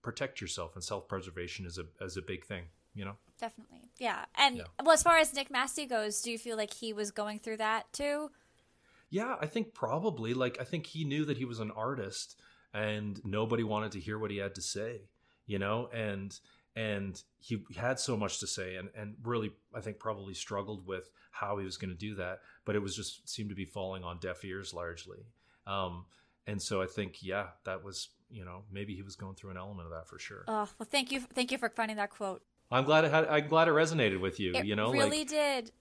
[0.02, 2.64] protect yourself, and self preservation is a as a big thing.
[2.94, 3.90] You know, Definitely.
[3.98, 4.24] Yeah.
[4.36, 4.64] And Yeah.
[4.82, 7.56] well, as far as Nick Massi goes, do you feel like he was going through
[7.56, 8.30] that too?
[9.10, 10.32] Yeah, I think probably.
[10.34, 12.40] Like, I think he knew that he was an artist,
[12.72, 15.02] and nobody wanted to hear what he had to say.
[15.46, 16.38] You know, and
[16.76, 21.10] and he had so much to say, and and really, I think probably struggled with
[21.32, 22.40] how he was going to do that.
[22.64, 25.26] But it was just seemed to be falling on deaf ears largely.
[25.66, 26.06] Um,
[26.47, 29.57] and so I think, yeah, that was you know maybe he was going through an
[29.57, 30.45] element of that for sure.
[30.49, 31.20] Oh, well, thank you.
[31.20, 32.42] Thank you for finding that quote.
[32.70, 33.26] I'm glad it had.
[33.26, 34.55] I'm glad it resonated with you.
[34.55, 35.72] It you know, really like did.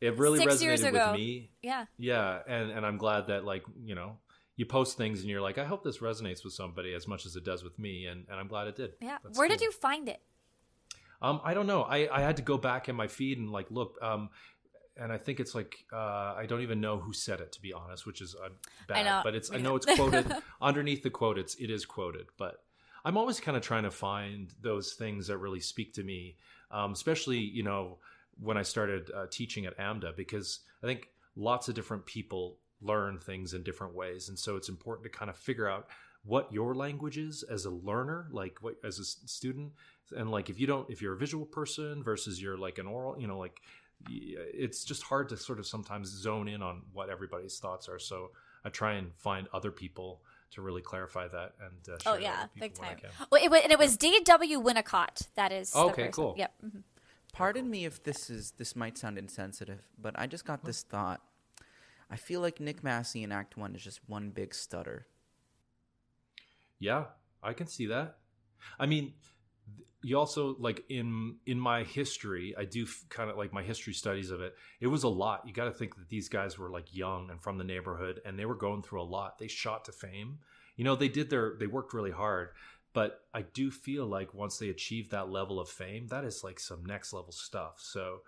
[0.00, 1.50] it really six resonated with me.
[1.62, 1.86] Yeah.
[1.98, 4.18] Yeah, and and I'm glad that like you know
[4.56, 7.36] you post things and you're like, I hope this resonates with somebody as much as
[7.36, 8.92] it does with me, and and I'm glad it did.
[9.00, 9.18] Yeah.
[9.22, 10.20] That's Where did you find it?
[11.22, 11.82] Um, I don't know.
[11.82, 13.98] I I had to go back in my feed and like look.
[14.02, 14.30] Um,
[15.02, 17.72] and I think it's like uh, I don't even know who said it to be
[17.72, 18.48] honest, which is uh,
[18.86, 18.98] bad.
[19.02, 19.20] know.
[19.24, 20.32] But it's I know it's quoted
[20.62, 21.38] underneath the quote.
[21.38, 22.62] It's it is quoted, but
[23.04, 26.36] I'm always kind of trying to find those things that really speak to me,
[26.70, 27.98] um, especially you know
[28.40, 33.18] when I started uh, teaching at AMDA because I think lots of different people learn
[33.18, 35.88] things in different ways, and so it's important to kind of figure out
[36.24, 39.72] what your language is as a learner, like what as a student,
[40.16, 43.20] and like if you don't, if you're a visual person versus you're like an oral,
[43.20, 43.60] you know, like
[44.08, 47.98] it's just hard to sort of sometimes zone in on what everybody's thoughts are.
[47.98, 48.30] So
[48.64, 50.22] I try and find other people
[50.52, 52.98] to really clarify that and uh, share Oh yeah, big time.
[53.30, 54.60] Well, it, wa- and it was D.W.
[54.60, 55.28] Winnicott.
[55.34, 55.70] That is.
[55.72, 56.12] the Okay, person.
[56.12, 56.34] cool.
[56.36, 56.52] Yep.
[56.64, 56.82] mhm.
[57.32, 61.22] Pardon me if this is this might sound insensitive, but I just got this thought.
[62.10, 65.06] I feel like Nick Massi in Act One is just one big stutter.
[66.78, 67.04] Yeah,
[67.42, 68.18] I can see that.
[68.78, 69.31] I mean, th-
[70.02, 74.30] you also like in in my history, I do kind of like my history studies
[74.30, 74.54] of it.
[74.80, 75.46] It was a lot.
[75.46, 78.38] You got to think that these guys were like young and from the neighborhood, and
[78.38, 79.38] they were going through a lot.
[79.38, 80.38] They shot to fame.
[80.76, 82.50] You know, they did their they worked really hard.
[82.94, 86.60] But I do feel like once they achieve that level of fame, that is like
[86.60, 87.76] some next level stuff.
[87.78, 88.18] So,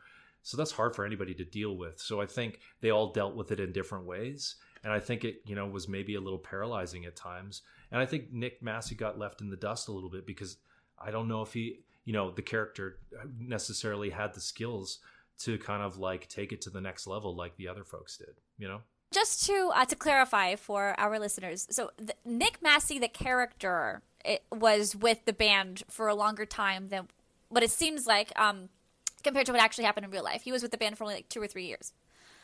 [0.43, 2.01] so that's hard for anybody to deal with.
[2.01, 5.43] So I think they all dealt with it in different ways, and I think it
[5.45, 7.63] you know was maybe a little paralyzing at times.
[7.93, 10.57] And I think Nick Massi got left in the dust a little bit because
[10.99, 12.99] I don't know if he, you know, the character
[13.39, 14.99] necessarily had the skills
[15.41, 18.41] to kind of like take it to the next level like the other folks did,
[18.59, 18.81] you know?
[19.13, 24.43] Just to uh, to clarify for our listeners, so the, Nick Massi, the character, it
[24.51, 27.09] was with the band for a longer time than
[27.49, 28.69] what it seems like, um,
[29.23, 30.43] compared to what actually happened in real life.
[30.43, 31.93] He was with the band for only like two or three years.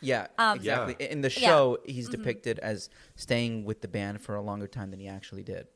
[0.01, 0.97] Yeah, Um, exactly.
[1.01, 1.07] Yeah.
[1.07, 1.49] In the Yeah.
[1.49, 5.43] show, he's depicted as staying with the band for a longer time than he actually
[5.43, 5.67] did.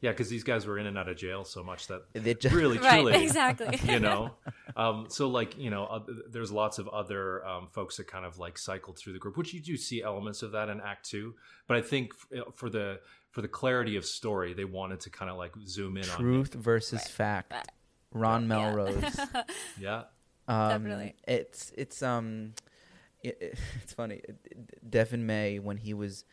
[0.00, 2.54] Yeah, because these guys were in and out of jail so much that They just-
[2.54, 3.78] really, Right, truly, exactly.
[3.92, 4.32] you know.
[4.76, 8.38] Um, so like you know, uh, there's lots of other um, folks that kind of
[8.38, 11.34] like cycled through the group, which you do see elements of that in Act Two.
[11.66, 13.00] But I think f- uh, for the
[13.32, 16.54] for the clarity of story, they wanted to kind of like zoom in on Truth
[16.54, 17.52] versus fact.
[17.52, 17.66] Right.
[18.12, 18.46] Ron Yeah.
[18.48, 19.20] Melrose.
[19.80, 20.02] yeah.
[20.46, 21.16] Um, Definitely.
[21.26, 22.52] It's it's um,
[23.24, 24.20] it, it- it's funny.
[24.88, 26.24] Deven May when he was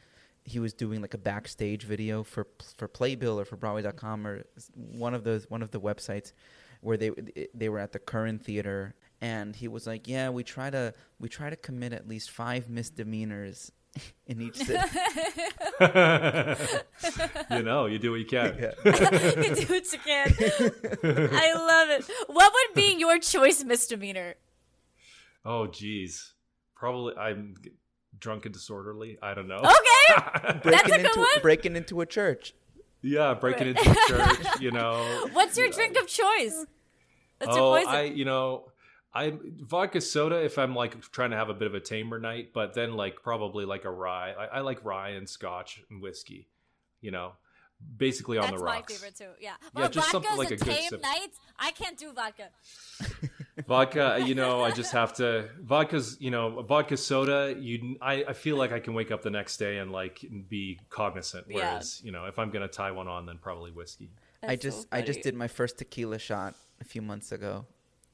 [0.46, 4.44] he was doing like a backstage video for for Playbill or for Broadway.com or
[4.76, 6.32] one of those one of the websites
[6.82, 7.12] where they
[7.54, 11.30] they were at the Curran Theater and he was like, yeah, we try to we
[11.30, 13.72] try to commit at least five misdemeanors
[14.28, 14.80] in each city.
[17.52, 18.56] you know, you do what you can.
[18.86, 20.34] you do what you can.
[21.34, 22.06] I love it.
[22.28, 24.36] What would be your choice misdemeanor?
[25.44, 26.34] Oh, geez.
[26.76, 27.72] Probably I'm g-
[28.20, 29.18] drunk and disorderly.
[29.22, 29.58] I don't know.
[29.58, 30.60] Okay.
[30.64, 31.42] breaking a good into one.
[31.42, 32.54] breaking into a church.
[33.02, 34.48] yeah, breaking into a church.
[34.60, 35.28] You know.
[35.34, 36.66] What's your drink of choice?
[37.40, 37.96] What's oh, your poison?
[37.96, 38.72] I you know.
[39.14, 42.50] I vodka soda if I'm like trying to have a bit of a tamer night,
[42.54, 44.34] but then like probably like a rye.
[44.38, 46.50] I, I like rye and scotch and whiskey,
[47.00, 47.32] you know,
[47.98, 48.94] basically on That's the my rocks.
[48.94, 49.30] favorite too.
[49.40, 49.54] Yeah.
[49.74, 51.02] Well, just something vodka's like a a good tame sip.
[51.02, 51.30] night.
[51.60, 52.50] I can't do vodka.
[53.68, 58.34] vodka you know i just have to vodka's you know vodka soda you I, I
[58.34, 61.56] feel like i can wake up the next day and like be cognizant Yeah.
[61.56, 64.10] whereas you know if i'm gonna tie one on then probably whiskey
[64.48, 67.66] I just so I just did my first tequila shot a few months ago.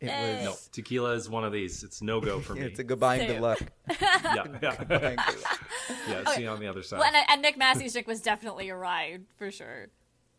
[0.01, 0.41] It Hey.
[0.43, 3.27] no tequila is one of these it's no go for me it's a goodbye and
[3.27, 3.59] good luck.
[3.89, 3.97] yeah
[4.61, 5.61] yeah Goodbye and good luck.
[6.09, 8.69] yeah see you on the other side Well, and, and Nick Massi's drink was definitely
[8.69, 9.87] a ride for sure.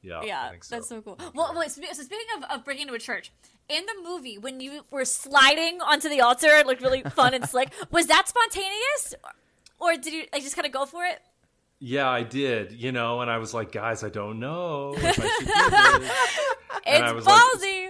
[0.04, 0.74] Yeah, I yeah, think so.
[0.74, 1.16] that's so cool.
[1.32, 3.30] Well, wait, so speaking of, of breaking into a church,
[3.68, 7.48] in the movie when you were sliding onto the altar, it looked really fun and
[7.48, 7.72] slick.
[7.92, 9.14] Was that spontaneous,
[9.78, 11.20] or, or did you like just kind of go for it?
[11.78, 12.72] Yeah, I did.
[12.72, 16.12] You know, and I was like, guys, I don't know if I should do this.
[16.84, 17.88] It's was like- ballsy.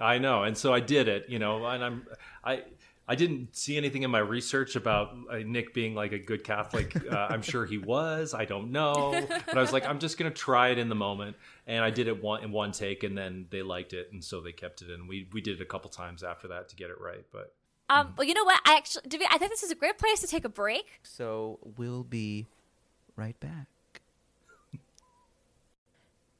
[0.00, 1.26] I know, and so I did it.
[1.28, 2.06] You know, and I'm
[2.42, 2.64] I.
[3.08, 6.94] I didn't see anything in my research about uh, Nick being like a good Catholic.
[7.10, 8.34] Uh, I'm sure he was.
[8.34, 11.34] I don't know, but I was like, I'm just gonna try it in the moment,
[11.66, 14.40] and I did it one in one take, and then they liked it, and so
[14.40, 15.08] they kept it in.
[15.08, 17.52] We we did it a couple times after that to get it right, but
[17.88, 18.60] Um, well, you know what?
[18.64, 21.00] I actually, David, I think this is a great place to take a break.
[21.02, 22.46] So we'll be
[23.16, 23.66] right back.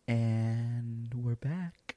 [0.07, 1.97] And we're back.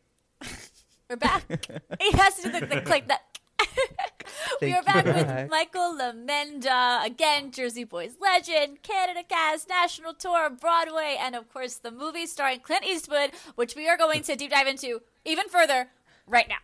[1.10, 1.44] We're back.
[2.00, 3.22] he has to do the, the click that.
[4.62, 5.50] we are back with.
[5.50, 11.92] Michael Lomenda again, Jersey Boys legend, Canada cast, national tour, Broadway, and of course the
[11.92, 15.90] movie starring Clint Eastwood, which we are going to deep dive into even further
[16.28, 16.58] right now.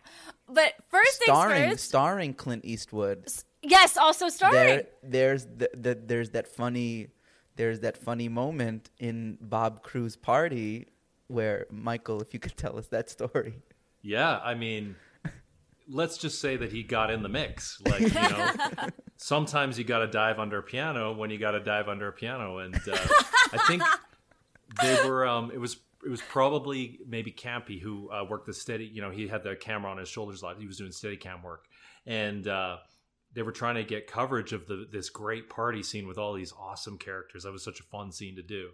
[0.48, 1.88] But first Starring, things first.
[1.88, 3.26] starring Clint Eastwood.
[3.62, 4.54] Yes, also starring.
[4.54, 7.08] There, there's the, the, there's that funny,
[7.56, 10.88] there's that funny moment in Bob Crewe's party
[11.28, 13.54] where Michael, if you could tell us that story.
[14.02, 14.96] Yeah, I mean,
[15.88, 17.80] let's just say that he got in the mix.
[17.84, 18.52] Like, you know,
[19.16, 22.12] sometimes you got to dive under a piano when you got to dive under a
[22.12, 22.96] piano, and uh,
[23.52, 23.82] I think
[24.80, 25.26] they were.
[25.26, 25.76] Um, it was.
[26.02, 28.86] It was probably maybe Campy who uh, worked the steady.
[28.86, 30.56] You know, he had the camera on his shoulders a lot.
[30.58, 31.66] He was doing steady cam work,
[32.06, 32.78] and uh,
[33.34, 36.54] they were trying to get coverage of the this great party scene with all these
[36.58, 37.42] awesome characters.
[37.42, 38.70] That was such a fun scene to do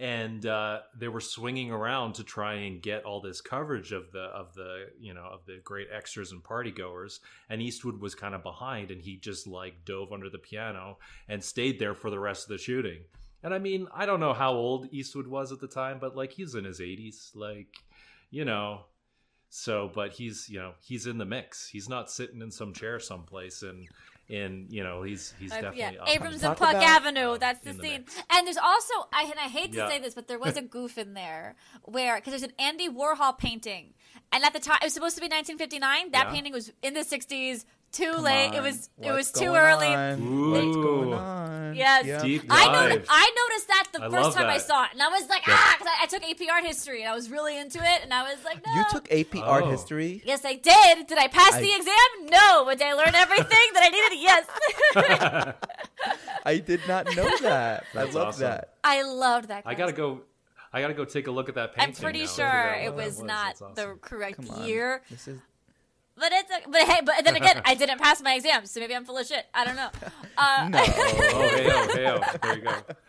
[0.00, 4.20] and uh, they were swinging around to try and get all this coverage of the
[4.20, 7.20] of the you know of the great extras and party goers
[7.50, 11.42] and eastwood was kind of behind and he just like dove under the piano and
[11.42, 13.00] stayed there for the rest of the shooting.
[13.42, 16.32] And i mean i don't know how old eastwood was at the time but like
[16.32, 17.68] he's in his 80s like
[18.30, 18.80] you know.
[19.50, 21.68] So but he's you know he's in the mix.
[21.68, 23.88] He's not sitting in some chair someplace and
[24.30, 27.38] and you know he's he's Uh, definitely yeah, Abrams and- and Talk Puck about- Avenue.
[27.38, 28.04] That's the in the scene.
[28.30, 29.88] and there's also, I, and I hate to Yeah.
[29.88, 33.36] say this, but there was a goof in there where because there's an Andy Warhol
[33.38, 33.94] painting,
[34.32, 36.10] and at the time it was supposed to be 1959.
[36.12, 36.32] That Yeah.
[36.32, 37.64] painting was in the 60s.
[37.90, 38.50] Too Come late.
[38.52, 38.64] It on.
[38.64, 38.90] was.
[39.00, 39.86] it was too early.
[39.86, 40.50] on?
[40.50, 41.74] What's going on?
[41.74, 42.06] Yes.
[42.06, 42.22] Yeah.
[42.22, 42.98] Deep I dive.
[42.98, 43.04] know.
[43.08, 45.46] I noticed that the I first love time I saw it, and I was like,
[45.46, 45.54] Yeah.
[45.56, 48.12] ah, because I, I took AP Art History, and I was really into it, and
[48.12, 48.74] I was like, no.
[48.74, 49.70] You took AP Art Oh.
[49.70, 50.22] History.
[50.24, 51.06] Yes, I did.
[51.06, 52.30] Did I pass I- the exam?
[52.30, 52.64] No.
[52.64, 54.18] But did I learn everything that I needed?
[54.20, 55.54] Yes.
[56.44, 57.84] I did not know that.
[57.94, 58.42] I love awesome.
[58.42, 58.74] that.
[58.84, 59.62] I loved that.
[59.66, 60.22] I gotta go.
[60.72, 61.94] I gotta go take a look at that painting.
[61.96, 63.74] I'm pretty now sure figure out it what was not awesome.
[63.74, 64.66] the correct Come on.
[64.66, 65.02] year.
[65.10, 65.38] This is
[66.18, 68.94] But it's a, but hey, but then again, I didn't pass my exam, so maybe
[68.94, 69.44] I'm full of shit.
[69.54, 69.90] I don't know.
[70.40, 70.78] Uh, no.
[70.78, 72.38] Oh, hey, oh, hey, oh.
[72.42, 72.72] There you go.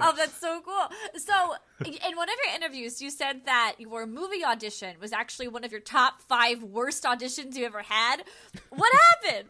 [0.00, 0.86] oh, that's so cool.
[1.16, 5.64] So, in one of your interviews, you said that your movie audition was actually one
[5.64, 8.22] of your top five worst auditions you ever had.
[8.68, 8.92] What
[9.24, 9.48] happened?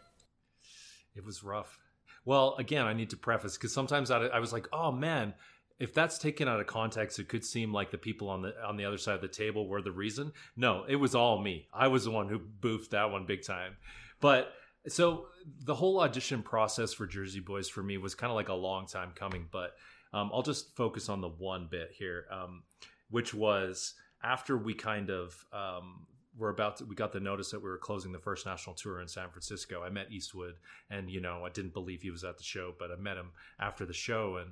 [1.14, 1.78] It was rough.
[2.24, 5.34] Well, again, I need to preface because sometimes I, I was like, oh man,
[5.80, 8.76] if that's taken out of context, it could seem like the people on the on
[8.76, 10.32] the other side of the table were the reason.
[10.54, 11.66] No, it was all me.
[11.72, 13.76] I was the one who boofed that one big time.
[14.20, 14.52] But
[14.86, 15.26] so
[15.64, 18.86] the whole audition process for Jersey Boys for me was kind of like a long
[18.86, 19.48] time coming.
[19.50, 19.74] But
[20.12, 22.62] um, I'll just focus on the one bit here, um,
[23.08, 26.06] which was after we kind of um,
[26.36, 29.00] were about to, we got the notice that we were closing the first national tour
[29.00, 29.82] in San Francisco.
[29.82, 30.56] I met Eastwood,
[30.90, 33.30] and you know I didn't believe he was at the show, but I met him
[33.58, 34.50] after the show, and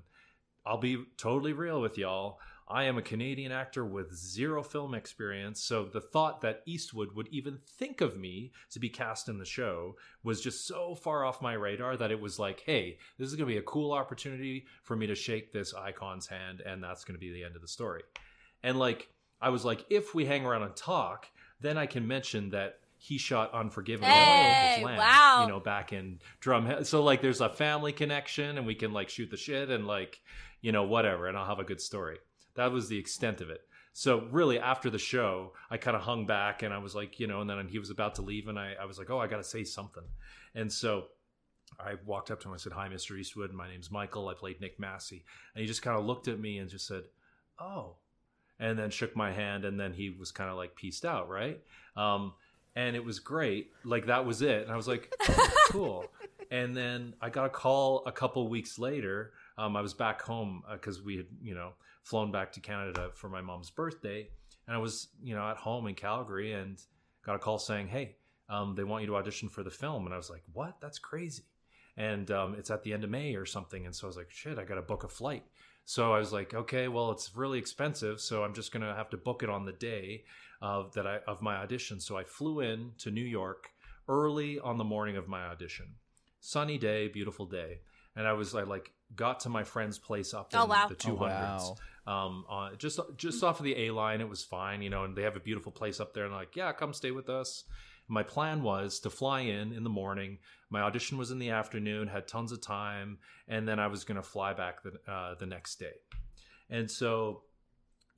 [0.68, 2.40] I'll be totally real with y'all.
[2.68, 7.28] I am a Canadian actor with zero film experience, so the thought that Eastwood would
[7.28, 11.40] even think of me to be cast in the show was just so far off
[11.40, 14.66] my radar that it was like, hey, this is going to be a cool opportunity
[14.82, 17.62] for me to shake this icon's hand, and that's going to be the end of
[17.62, 18.02] the story.
[18.62, 19.08] And like,
[19.40, 21.26] I was like, if we hang around and talk,
[21.60, 24.06] then I can mention that he shot Unforgiven.
[24.06, 25.42] Hey, Land, wow.
[25.42, 26.84] You know, back in Drumheller.
[26.84, 30.20] So like, there's a family connection, and we can like shoot the shit and like,
[30.60, 32.18] you know, whatever, and I'll have a good story.
[32.56, 33.60] That was the extent of it.
[33.92, 37.28] So really, after the show, I kind of hung back, and I was like, you
[37.28, 39.28] know, and then he was about to leave, and I, I was like, oh, I
[39.28, 40.04] got to say something,
[40.54, 41.04] and so.
[41.78, 42.54] I walked up to him.
[42.54, 43.16] I said, "Hi, Mr.
[43.16, 43.52] Eastwood.
[43.52, 44.28] My name's Michael.
[44.28, 45.22] I played Nick Massi."
[45.54, 47.02] And he just kind of looked at me and just said,
[47.60, 47.96] "Oh,"
[48.58, 51.60] and then shook my hand and then he was kind of like pieced out right
[51.96, 52.32] um,
[52.78, 53.72] and it was great.
[53.82, 54.62] Like that was it.
[54.62, 56.04] And i was like oh, cool.
[56.50, 59.32] And then i got a call a couple weeks later.
[59.58, 61.72] Um, i was back home because we had you know
[62.04, 64.28] flown back to canada for my mom's birthday.
[64.66, 66.80] And i was you know at home in calgary and
[67.26, 68.16] got a call saying hey
[68.48, 70.06] um, they want you to audition for the film.
[70.06, 70.76] And i was like what?
[70.80, 71.42] That's crazy.
[71.96, 73.86] And um, it's at the end of may or something.
[73.86, 75.44] And so i was like shit i gotta book a flight.
[75.84, 79.16] So I was like, okay, well, it's really expensive, so I'm just gonna have to
[79.16, 80.24] book it on the day
[80.60, 82.00] of that I of my audition.
[82.00, 83.70] So I flew in to New York
[84.08, 85.86] early on the morning of my audition.
[86.40, 87.80] Sunny day, beautiful day,
[88.16, 90.86] and I was I like got to my friend's place up in Oh, wow.
[90.88, 91.20] the Oh, 200s
[92.06, 92.26] wow.
[92.26, 94.20] um, on just just off of the A line.
[94.20, 96.24] It was fine, you know, and they have a beautiful place up there.
[96.24, 97.64] And like, yeah, come stay with us.
[98.10, 100.38] My plan was to fly in in the morning.
[100.70, 104.16] My audition was in the afternoon, had tons of time, and then I was going
[104.16, 105.94] to fly back the uh, the next day.
[106.70, 107.42] And so,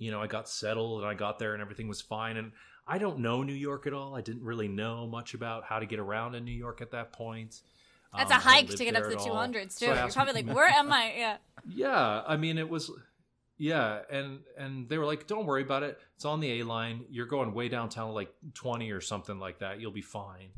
[0.01, 2.36] you know, I got settled and I got there and everything was fine.
[2.36, 2.53] And
[2.88, 4.16] I don't know New York at all.
[4.16, 7.12] I didn't really know much about how to get around in New York at that
[7.12, 7.61] point.
[8.16, 9.86] That's Um, a hike to get up to the at 200s, too.
[9.86, 11.14] I You're probably like, where am I?
[11.16, 11.36] Yeah.
[11.68, 12.90] yeah i mean it was
[13.59, 17.05] yeah and and they were like don't worry about it it's on the a line
[17.11, 20.48] you're going way downtown like 20 or something like that you'll be fine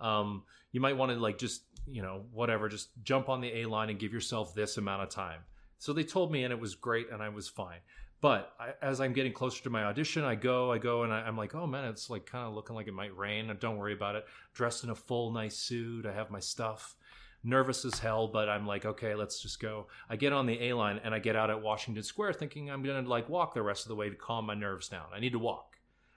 [0.00, 3.66] um you might want to like just you know whatever just jump on the a
[3.66, 5.40] line and give yourself this amount of time
[5.78, 7.80] so they told me and it was great and i was fine
[8.22, 11.20] but I, as i'm getting closer to my audition i go i go and I,
[11.20, 13.92] i'm like oh man it's like kind of looking like it might rain don't worry
[13.92, 16.96] about it dressed in a full nice suit i have my stuff
[17.44, 19.88] nervous as hell, but I'm like, okay, let's just go.
[20.08, 22.82] I get on the A line and I get out at Washington Square thinking I'm
[22.82, 25.06] gonna like walk the rest of the way to calm my nerves down.
[25.14, 25.76] I need to walk,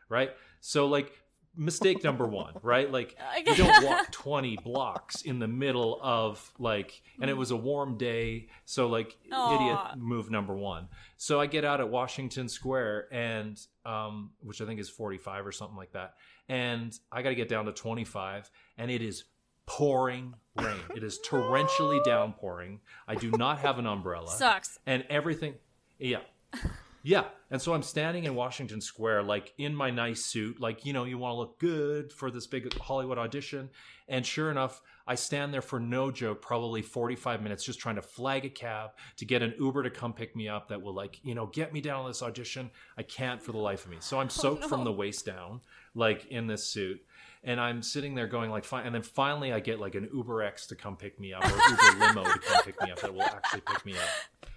[0.10, 0.32] right?
[0.62, 1.12] So like
[1.58, 2.92] mistake number one, right?
[2.92, 7.56] Like you don't walk 20 blocks in the middle of like, and it was a
[7.56, 9.56] warm day, so like Aw.
[9.56, 10.88] idiot move number one.
[11.18, 15.52] So I get out at Washington Square and um, which I think is 45 or
[15.52, 16.16] something like that,
[16.50, 19.26] and I got to get down to 25, and it is
[19.68, 20.76] pouring rain.
[20.96, 22.82] It is torrentially downpouring.
[23.08, 24.80] I do not have an umbrella Sucks.
[24.86, 25.56] and everything
[25.98, 26.20] yeah
[27.06, 30.92] yeah and so i'm standing in washington square like in my nice suit like you
[30.92, 33.70] know you want to look good for this big hollywood audition
[34.08, 38.02] and sure enough i stand there for no joke probably 45 minutes just trying to
[38.02, 41.20] flag a cab to get an uber to come pick me up that will like
[41.24, 43.98] you know get me down on this audition i can't for the life of me
[44.00, 44.86] so i'm oh, soaked from no.
[44.86, 45.62] the waist down
[45.94, 47.00] like in this suit
[47.48, 50.42] and I'm sitting there going like fine and then finally I get like an Uber
[50.42, 53.14] X to come pick me up or Uber limo to come pick me up that
[53.14, 54.50] will actually pick me up.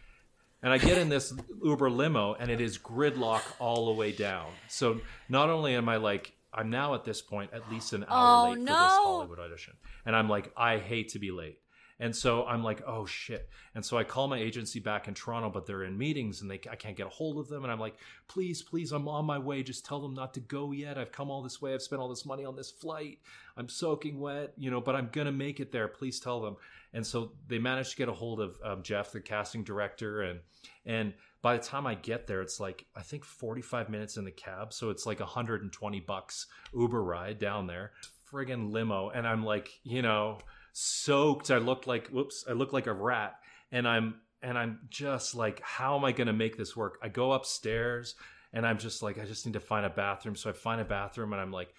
[0.63, 1.33] And I get in this
[1.63, 4.47] Uber limo and it is gridlock all the way down.
[4.69, 8.49] So not only am I like I'm now at this point at least an hour
[8.49, 9.75] Oh, late for this Hollywood audition.
[10.07, 11.59] And I'm like I hate to be late.
[12.01, 13.49] And so I'm like, oh shit.
[13.75, 16.61] And so I call my agency back in Toronto, but they're in meetings and they
[16.71, 17.65] I can't get a hold of them.
[17.65, 17.97] And I'm like,
[18.29, 19.63] please, please, I'm on my way.
[19.63, 20.97] Just tell them not to go yet.
[20.97, 21.75] I've come all this way.
[21.75, 23.19] I've spent all this money on this flight.
[23.57, 25.89] I'm soaking wet, you know, but I'm gonna make it there.
[25.89, 26.57] Please tell them.
[26.93, 30.41] And so they managed to get a hold of um, Jeff, the casting director, and
[30.87, 34.31] and by the time I get there, it's like I think 45 minutes in the
[34.31, 37.93] cab, so it's like 120 bucks Uber ride down there,
[38.31, 40.39] friggin' limo, and I'm like, you know,
[40.73, 41.51] soaked.
[41.51, 43.35] I looked like whoops, I look like a rat,
[43.73, 46.99] and I'm and I'm just like, how am I gonna make this work?
[47.03, 48.15] I go upstairs,
[48.53, 50.37] and I'm just like, I just need to find a bathroom.
[50.37, 51.75] So I find a bathroom, and I'm like,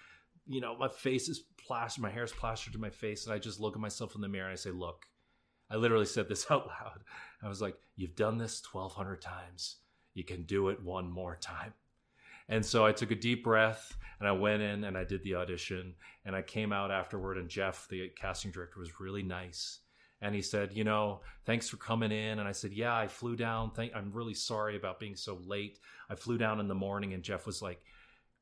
[0.46, 3.38] you know, my face is plastered, my hair is plastered to my face, and I
[3.38, 5.06] just look at myself in the mirror and I say, look.
[5.72, 7.04] I literally said this out loud.
[7.44, 9.76] I was like, You've done this 1,200 times.
[10.14, 11.74] You can do it one more time.
[12.50, 15.36] And so I took a deep breath and I went in and I did the
[15.36, 15.94] audition.
[16.26, 19.78] And I came out afterward, and Jeff, the casting director, was really nice.
[20.20, 22.38] And he said, You know, thanks for coming in.
[22.38, 23.70] And I said, Yeah, I flew down.
[23.70, 25.78] Thank- I'm really sorry about being so late.
[26.10, 27.14] I flew down in the morning.
[27.14, 27.82] And Jeff was like,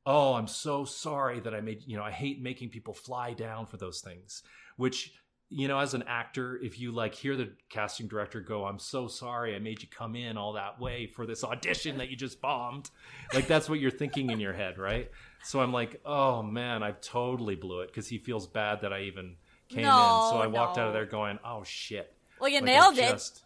[0.05, 3.65] Oh, I'm so sorry that I made, you know, I hate making people fly down
[3.65, 4.43] for those things,
[4.75, 5.13] which
[5.51, 9.07] you know, as an actor, if you like hear the casting director go, I'm so
[9.07, 12.39] sorry I made you come in all that way for this audition that you just
[12.39, 12.91] bombed.
[13.33, 15.09] Like that's what you're thinking in your head, right?
[15.43, 19.01] So I'm like, oh man, I totally blew it because he feels bad that I
[19.03, 19.37] even
[19.69, 19.85] came in.
[19.85, 22.13] So I walked out of there going, oh shit.
[22.39, 23.41] Well, you Like, nailed I it.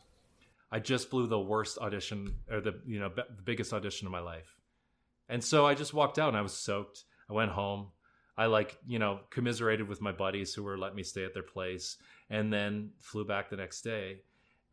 [0.71, 4.11] I just blew the worst audition or the you know be- the biggest audition of
[4.11, 4.55] my life,
[5.29, 7.03] and so I just walked out and I was soaked.
[7.29, 7.87] I went home.
[8.37, 11.43] I like you know commiserated with my buddies who were letting me stay at their
[11.43, 11.97] place,
[12.29, 14.21] and then flew back the next day.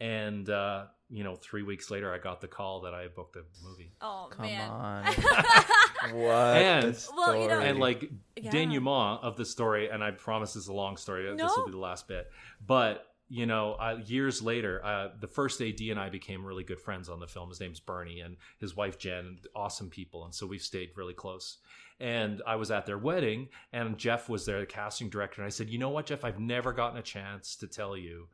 [0.01, 3.43] And uh, you know, three weeks later, I got the call that I booked a
[3.63, 3.93] movie.
[4.01, 4.71] Oh Come man.
[4.71, 5.05] on.
[6.13, 6.57] what?
[6.57, 8.51] And- Well, you know- and like Yeah.
[8.51, 11.73] denouement of the story and i promise this is a long story this will be
[11.73, 12.31] the last bit
[12.67, 16.81] but you know uh, years later uh, the first ad and i became really good
[16.81, 17.49] friends on the film.
[17.49, 20.25] His name's bernie and his wife jen awesome people.
[20.25, 21.59] And so we've stayed really close.
[22.01, 25.41] And i was at their wedding and jeff was there the casting director.
[25.41, 26.25] And i said you know what jeff?
[26.25, 28.27] I've never gotten a chance to tell you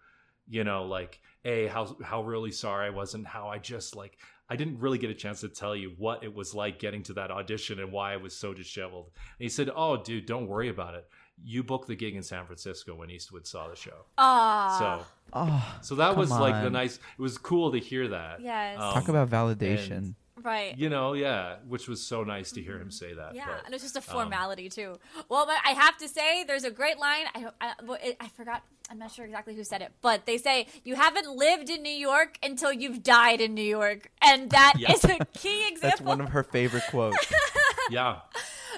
[0.48, 4.16] you know like a how how really sorry i was and how i just like
[4.48, 7.12] i didn't really get a chance to tell you what it was like getting to
[7.12, 9.10] that audition and why i was so disheveled.
[9.38, 11.06] And he said oh dude don't worry about it
[11.44, 14.06] you booked the gig in San Francisco when Eastwood saw the show.
[14.18, 14.76] Ah.
[15.00, 16.96] So Oh, so that come was like the nice.
[16.96, 18.40] It was cool to hear that.
[18.40, 18.78] Yes.
[18.80, 19.90] Um, Talk about validation.
[19.90, 20.78] and- right.
[20.78, 23.34] You know, yeah, which was so nice to hear him say that.
[23.34, 24.96] Yeah, but- and it's just a um, formality too.
[25.28, 27.26] Well, but I have to say, there's a great line.
[27.34, 28.62] I don't- I, I forgot.
[28.88, 31.90] I'm not sure exactly who said it, but they say you haven't lived in New
[31.90, 34.92] York until you've died in New York, and that Yeah.
[34.92, 35.80] is a key example.
[35.90, 37.16] That's one of her favorite quotes.
[37.90, 38.20] yeah.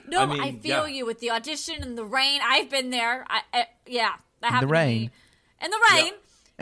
[0.09, 0.97] No, I I, feel yeah.
[0.97, 2.41] you with the audition and the rain.
[2.43, 3.25] I've been there.
[3.29, 4.71] I, I, yeah, that happened.
[4.71, 4.95] rain.
[4.97, 5.11] To me.
[5.65, 6.13] In the rain.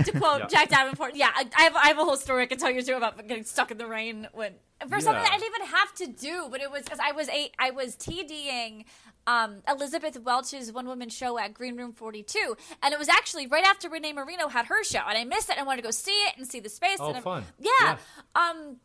[0.05, 0.47] To quote Yeah.
[0.49, 2.83] Jack Davenport, yeah, I, I, have, I have a whole story I can tell you
[2.83, 4.53] too about getting stuck in the rain when
[4.91, 7.51] for something I didn't even have to do, but it was because I was a
[7.59, 8.85] I was TDing
[9.27, 13.65] um, Elizabeth Welch's one woman show at Green Room 42, and it was actually right
[13.65, 15.53] after Renee Marino had her show, and I missed it.
[15.53, 16.99] and I wanted to go see it and see the space.
[17.01, 17.45] Oh, and I- fun.
[17.59, 17.71] Yeah.
[17.83, 17.97] Yeah.
[18.35, 18.77] Um,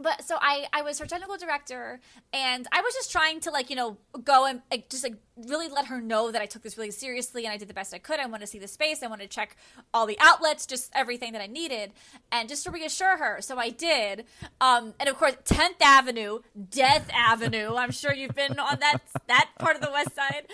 [0.00, 2.00] but so I I was her technical director,
[2.32, 5.68] and I was just trying to like you know go and like, just like really
[5.68, 7.98] let her know that I took this really seriously and I did the best I
[7.98, 8.18] could.
[8.20, 9.02] I wanted to see the space.
[9.02, 9.56] I wanted to check
[9.92, 11.92] all the outlets, just everything that I needed,
[12.32, 13.40] and just to reassure her.
[13.40, 14.24] So I did.
[14.60, 16.38] Um, and of course, 10th Avenue,
[16.70, 17.74] Death Avenue.
[17.76, 20.46] I'm sure you've been on that that part of the West Side,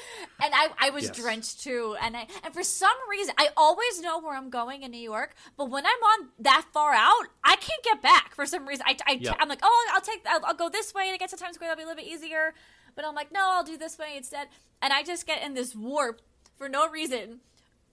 [0.43, 1.16] and I I was Yes.
[1.16, 1.97] drenched too.
[2.03, 5.35] And I and for some reason I always know where I'm going in New York,
[5.57, 8.85] but when I'm on that far out, I can't get back for some reason.
[8.87, 9.20] I, I.
[9.39, 11.70] I'm like, oh, I'll take, I'll, I'll go this way to get to Times Square.
[11.70, 12.55] That'll be a little bit easier.
[12.95, 14.49] But I'm like, no, I'll do this way instead.
[14.80, 16.20] And I just get in this warp
[16.57, 17.40] for no reason,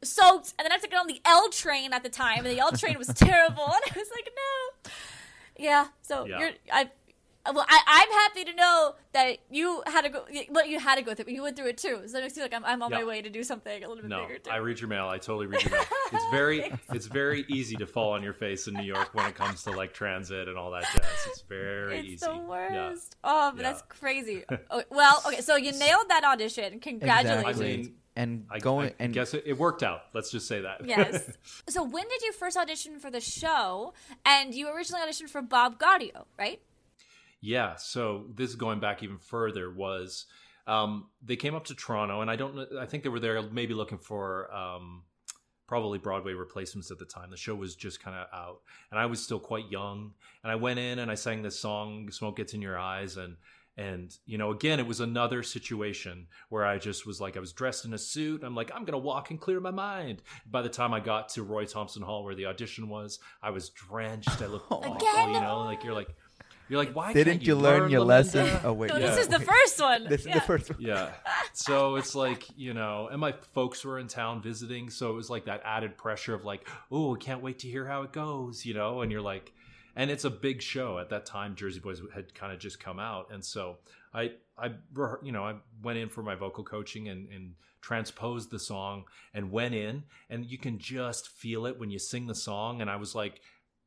[0.03, 0.53] soaked.
[0.57, 2.59] And then I have to get on the L train at the time, and the
[2.59, 3.63] L train was terrible.
[3.63, 4.91] And I was like, no.
[5.57, 5.87] Yeah.
[6.01, 6.39] So Yeah.
[6.39, 6.89] you're, I.
[7.45, 10.25] Uh, well, I, I'm happy to know that you had to go.
[10.49, 11.25] Well, you had to go through.
[11.27, 11.31] it.
[11.31, 13.21] You went through it too, so it makes me like I'm, I'm on my way
[13.21, 14.51] to do something a little bit No, bigger too.
[14.51, 15.07] I read your mail.
[15.07, 15.85] I totally read your mail.
[16.11, 19.35] It's very, it's very easy to fall on your face in New York when it
[19.35, 21.05] comes to like transit and all that jazz.
[21.27, 22.25] It's very it's easy.
[22.25, 22.39] the Yeah.
[22.89, 23.15] worst.
[23.23, 23.71] Oh, but Yeah.
[23.71, 24.43] that's crazy.
[24.69, 26.79] Oh, well, okay, so you nailed that audition.
[26.79, 27.47] Congratulations.
[27.47, 27.73] Exactly.
[27.73, 30.01] I mean, and I, going I and guess it, it worked out.
[30.13, 30.85] Let's just say that.
[30.85, 31.31] Yes.
[31.69, 33.93] so when did you first audition for the show?
[34.25, 36.59] And you originally auditioned for Bob Gaudio, right?
[37.41, 40.25] Yeah, so this is going back even further was
[40.67, 42.67] um, they came up to Toronto, and I don't know.
[42.79, 45.03] I think they were there maybe looking for um,
[45.67, 47.31] probably Broadway replacements at the time.
[47.31, 48.61] The show was just kind of out,
[48.91, 50.11] and I was still quite young.
[50.43, 53.37] And I went in and I sang this song, "Smoke Gets in Your Eyes," and
[53.77, 57.53] and you know, again, it was another situation where I just was like, I was
[57.53, 58.43] dressed in a suit.
[58.43, 60.21] I'm like, I'm gonna walk and clear my mind.
[60.51, 63.69] By the time I got to Roy Thomson Hall, where the audition was, I was
[63.69, 64.41] drenched.
[64.41, 64.97] I looked awful.
[64.97, 65.33] Again?
[65.33, 66.13] You know, like you're like.
[66.69, 68.47] You're like, why didn't can't you learn your lesson?
[68.63, 69.07] Oh wait, No, Yeah.
[69.07, 70.03] this is the first one.
[70.07, 70.35] this is Yeah.
[70.35, 70.81] the first one.
[70.81, 71.11] yeah.
[71.53, 74.89] So it's like, you know, and my folks were in town visiting.
[74.89, 77.85] So it was like that added pressure of like, oh, I can't wait to hear
[77.85, 79.01] how it goes, you know?
[79.01, 79.51] And you're like,
[79.95, 80.99] and it's a big show.
[80.99, 83.31] At that time, Jersey Boys had kind of just come out.
[83.31, 83.77] And so
[84.13, 84.71] I, I,
[85.23, 89.51] you know, I went in for my vocal coaching and, and transposed the song and
[89.51, 92.81] went in and you can just feel it when you sing the song.
[92.81, 93.41] And I was like,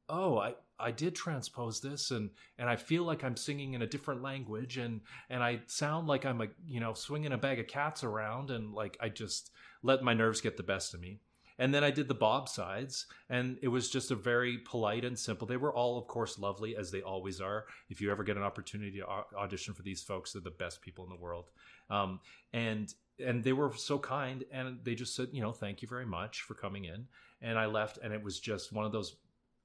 [0.09, 3.87] oh, I, I did transpose this and and I feel like I'm singing in a
[3.87, 7.67] different language and and I sound like I'm like you know swinging a bag of
[7.67, 9.51] cats around and like I just
[9.83, 11.21] let my nerves get the best of me.
[11.59, 15.19] And then I did the Bob sides, and it was just a very polite and
[15.19, 15.47] simple.
[15.47, 17.67] They were all, of course, lovely as they always are.
[17.91, 19.07] If you ever get an opportunity to
[19.37, 21.51] audition for these folks, they're the best people in the world.
[21.91, 22.21] Um,
[22.53, 26.07] and and they were so kind, and they just said, you know, thank you very
[26.07, 27.07] much for coming in.
[27.43, 29.17] And I left, and it was just one of those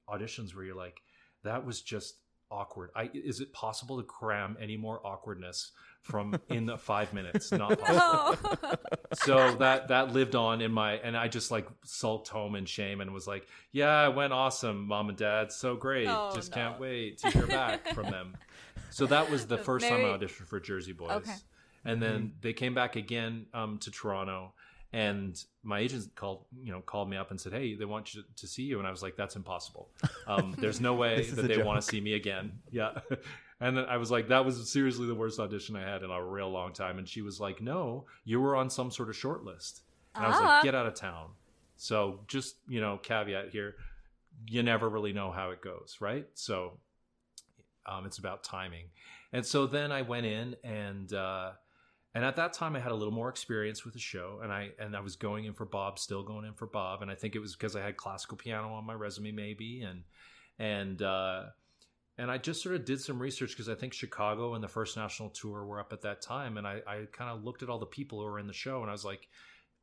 [0.08, 1.00] auditions where you're like,
[1.48, 2.14] that was just
[2.50, 2.90] awkward.
[2.96, 5.72] I is it possible to cram any more awkwardness
[6.02, 7.52] from in the five minutes?
[7.52, 8.58] Not possible.
[8.62, 8.74] No.
[9.14, 13.00] So that that lived on in my and I just like sulked home in shame
[13.00, 15.52] and was like, Yeah, it went awesome, mom and dad.
[15.52, 16.08] So great.
[16.08, 16.56] Oh, just no.
[16.56, 18.36] can't wait to hear back from them.
[18.90, 21.10] So that was the first time I auditioned for Jersey Boys.
[21.10, 21.34] Okay.
[21.84, 24.52] And then they came back again um, to Toronto
[24.92, 28.22] and my agent called you know called me up and said hey they want you
[28.36, 28.78] to see you.
[28.78, 29.90] And i was like that's impossible.
[30.26, 32.52] Um, there's no way that they want to see me again.
[32.70, 32.92] Yeah.
[33.60, 36.24] And then i was like that was seriously the worst audition i had in a
[36.24, 36.96] real long time.
[36.98, 39.82] And she was like no you were on some sort of short list.
[40.14, 40.44] And i was Ah.
[40.46, 41.30] like get out of town.
[41.76, 43.74] So just you know caveat here
[44.46, 46.26] you never really know how it goes right?
[46.34, 46.78] So
[47.84, 48.84] um, it's about timing.
[49.32, 51.50] And so then i went in and uh,
[52.14, 54.70] and at that time i had a little more experience with the show and i
[54.78, 57.02] and i was going in for bob still going in for bob.
[57.02, 59.82] And i think it was because i had classical piano on my resume maybe.
[59.82, 60.02] And
[60.58, 61.44] and uh
[62.16, 64.96] and i just sort of did some research because i think chicago and the first
[64.96, 66.56] national tour were up at that time.
[66.56, 68.80] And i i kind of looked at all the people who were in the show
[68.80, 69.28] and i was like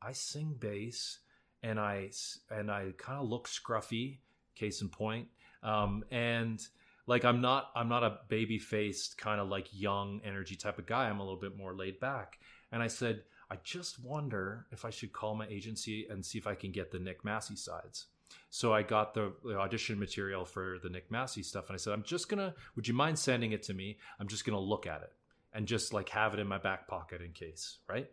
[0.02, 1.20] i sing bass
[1.64, 2.12] and I
[2.52, 4.20] and i kind of look scruffy
[4.56, 5.28] case in point.
[5.64, 6.62] Um and
[7.08, 10.86] like I'm not I'm not a baby faced kind of like young energy type of
[10.86, 11.10] guy.
[11.10, 12.40] I'm a little bit more laid back.
[12.72, 16.48] And I said, I just wonder if I should call my agency and see if
[16.48, 18.08] I can get the Nick Massi sides.
[18.50, 22.04] So I got the, audition material for the Nick Massi stuff, and I said, I'm
[22.04, 22.56] just gonna.
[22.76, 23.98] Would you mind sending it to me?
[24.20, 25.14] I'm just gonna look at it
[25.54, 28.10] and just like have it in my back pocket in case, right?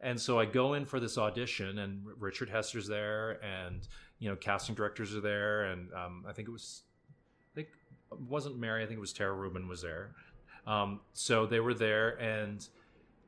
[0.00, 3.86] And so I go in for this audition, and Richard Hester's there, and
[4.18, 6.82] you know, casting directors are there, and um, I think it was,
[8.18, 10.12] wasn't Mary, I think it was Tara Rubin was there.
[10.66, 12.66] Um, so they were there and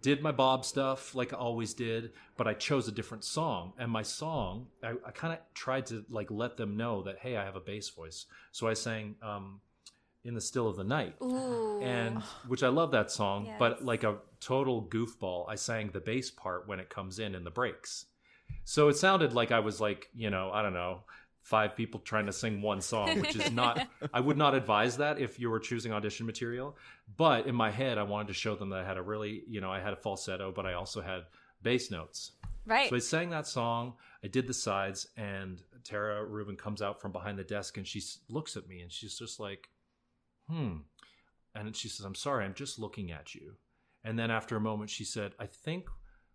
[0.03, 3.73] did my Bob stuff like I always did, but I chose a different song.
[3.79, 7.37] And my song, I, I kind of tried to like let them know that hey,
[7.37, 8.27] I have a bass voice.
[8.51, 9.61] So I sang um,
[10.25, 11.81] "In the Still of the Night," Ooh.
[11.81, 13.57] and which I love that song, Yes.
[13.59, 17.45] but like a total goofball, I sang the bass part when it comes in in
[17.45, 18.07] the breaks.
[18.65, 21.01] So it sounded like I was like, you know, I don't know,
[21.43, 25.19] five people trying to sing one song, which is not, I would not advise that
[25.19, 26.77] if you were choosing audition material.
[27.17, 29.61] But in my head, I wanted to show them that I had a really, you
[29.61, 31.25] know, I had a falsetto, but I also had
[31.63, 32.33] bass notes.
[32.65, 32.89] right.
[32.89, 37.13] So I sang that song, I did the sides, and Tara Rubin comes out from
[37.13, 39.69] behind the desk and she looks at me and she's just like,
[40.49, 40.79] hmm.
[41.55, 43.55] And she says, I'm sorry, I'm just looking at you.
[44.05, 45.87] And then after a moment, she said, I think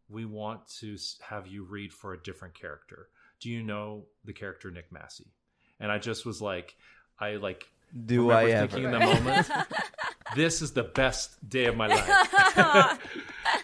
[0.10, 3.10] we want to have you read for a different character.
[3.40, 5.32] Do you know the character Nick Massi?
[5.80, 6.76] And I just was like,
[7.20, 7.68] I like
[8.06, 8.68] Do I ever?
[8.68, 9.50] thinking in the moment,
[10.36, 13.00] this is the best day of my life.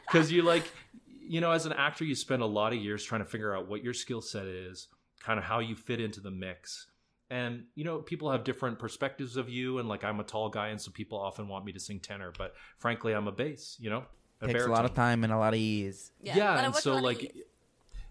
[0.05, 0.71] Because you like,
[1.19, 3.67] you know, as an actor, you spend a lot of years trying to figure out
[3.67, 6.86] what your skill set is, kind of how you fit into the mix.
[7.32, 9.80] And, you know, people have different perspectives of you.
[9.80, 12.32] And like, I'm a tall guy, and so people often want me to sing tenor.
[12.38, 14.03] But frankly, I'm a bass, you know?
[14.41, 16.11] A Takes a lot of time and a lot of ease.
[16.21, 16.53] Yeah.
[16.53, 17.43] Let it and so, like, ease.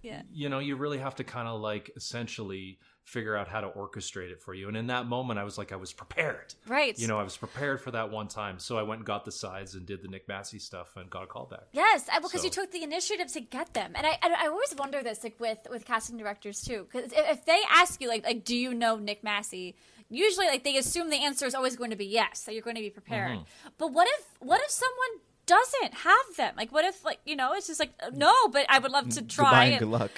[0.02, 0.22] Yeah.
[0.32, 4.30] you know, you really have to kind of like essentially figure out how to orchestrate
[4.30, 4.68] it for you.
[4.68, 6.54] And in that moment, I was like, I was prepared.
[6.68, 6.96] Right.
[6.98, 8.60] You know, I was prepared for that one time.
[8.60, 11.24] So I went and got the sides and did the Nick Massi stuff and got
[11.24, 11.64] a call back.
[11.72, 14.72] Yes, I- because you So- took the initiative to get them, and I, I always
[14.76, 18.24] wonder this, like with with casting directors too, because if, if they ask you, like,
[18.24, 19.74] like, do you know Nick Massi?
[20.08, 22.76] Usually, like, they assume the answer is always going to be yes, so you're going
[22.76, 23.32] to be prepared.
[23.38, 23.68] Mm-hmm.
[23.78, 26.54] But what if what if someone doesn't have them?
[26.56, 29.22] Like, what if like you know, it's just like no, but I would love to
[29.22, 29.44] try.
[29.44, 30.10] Goodbye and and- good luck.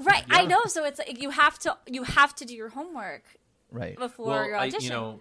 [0.00, 0.60] Right, I know.
[0.66, 3.22] So it's like you have to you have to do your homework
[3.70, 3.98] Right.
[3.98, 4.82] before your I, audition.
[4.82, 5.20] you know,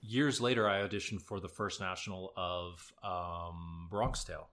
[0.00, 4.48] years later, I auditioned for the first national of um, Bronx Tale,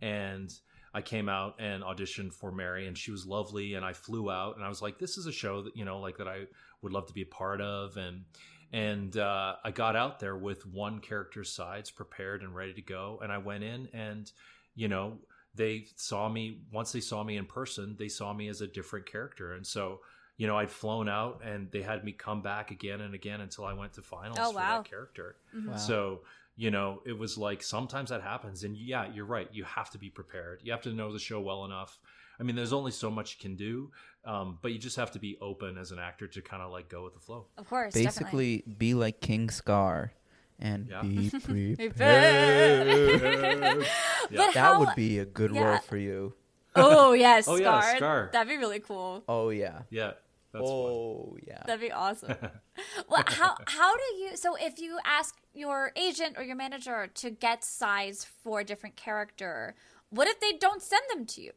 [0.00, 0.52] and
[0.94, 4.56] I came out and auditioned for Mary, and she was lovely, and I flew out,
[4.56, 6.44] and I was like, this is a show that you know, like that I
[6.82, 8.24] would love to be a part of, and
[8.72, 13.20] and uh, I got out there with one character's sides prepared and ready to go,
[13.22, 14.30] and I went in, and
[14.74, 15.18] you know,
[15.54, 19.06] they saw me once they saw me in person, they saw me as a different
[19.06, 20.00] character, and so
[20.36, 23.64] you know, I'd flown out and they had me come back again and again until
[23.64, 25.36] I went to finals Oh, for that character.
[25.54, 25.76] Wow.
[25.76, 26.20] So,
[26.56, 28.64] you know, it was like sometimes that happens.
[28.64, 29.48] And yeah, you're right.
[29.52, 30.60] You have to be prepared.
[30.64, 32.00] You have to know the show well enough.
[32.40, 33.90] I mean, there's only so much you can do,
[34.24, 36.88] um, but you just have to be open as an actor to kind of like
[36.88, 37.46] go with the flow.
[37.58, 38.58] of course, definitely.
[38.58, 40.12] Basically, be like King Scar
[40.58, 41.02] and Yeah.
[41.02, 41.30] be
[41.76, 42.86] Prepared.
[43.20, 43.86] prepared.
[44.30, 45.62] But that how, would be a good yeah.
[45.64, 46.34] role for you.
[46.74, 47.96] Oh yes, Oh, yeah, Scar.
[47.96, 48.30] Scar.
[48.32, 49.22] That'd be really cool.
[49.28, 49.82] Oh yeah.
[49.90, 50.12] Yeah.
[50.52, 50.70] That's fun.
[50.70, 51.62] oh yeah.
[51.66, 52.36] That'd be awesome.
[53.08, 54.36] well, how how do you?
[54.36, 58.94] So if you ask your agent or your manager to get size for a different
[58.96, 59.74] character,
[60.10, 61.52] what if they don't send them to you?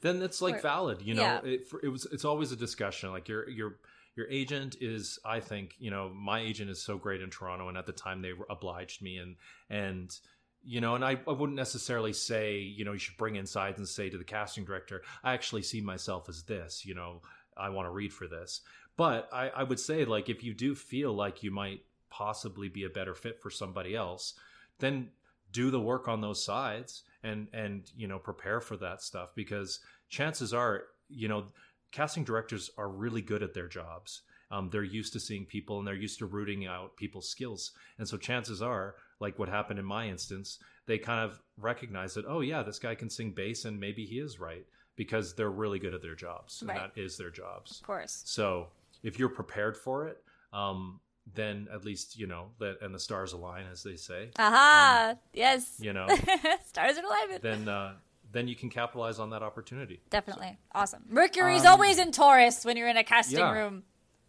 [0.00, 1.40] Then it's like Or- valid you know yeah.
[1.44, 3.76] it, for, it was it's always a discussion like your your
[4.16, 7.76] your agent is i think you know my agent is so great in toronto and
[7.76, 9.36] at the time they were obliged me and
[9.70, 10.18] and
[10.64, 13.88] you know and I, I wouldn't necessarily say you know you should bring inside and
[13.88, 17.22] say to the casting director i actually see myself as this you know
[17.56, 18.60] i want to read for this
[18.96, 22.84] but I, I would say like if you do feel like you might possibly be
[22.84, 24.34] a better fit for somebody else
[24.80, 25.10] then
[25.52, 29.80] do the work on those sides and and you know prepare for that stuff because
[30.08, 31.44] chances are you know
[31.92, 34.22] casting directors are really good at their jobs.
[34.50, 37.72] Um, they're used to seeing people and they're used to rooting out people's skills.
[37.98, 42.24] And so chances are like what happened in my instance they kind of recognize that
[42.26, 44.66] oh yeah this guy can sing bass and maybe he is right
[44.96, 47.80] because they're really good at their jobs and that is their jobs.
[47.80, 48.22] Of course.
[48.24, 48.68] so
[49.04, 50.98] if you're prepared for it um,
[51.34, 55.14] then at least you know that and the stars align as they say Aha!
[55.32, 55.76] yes.
[55.80, 56.06] you know
[56.66, 57.42] Stars are alignment.
[57.42, 57.94] then uh,
[58.30, 60.00] then you can capitalize on that opportunity.
[60.10, 61.02] Definitely awesome.
[61.08, 63.52] Mercury's Um, always in Taurus when you're in a casting Yeah.
[63.52, 63.84] room.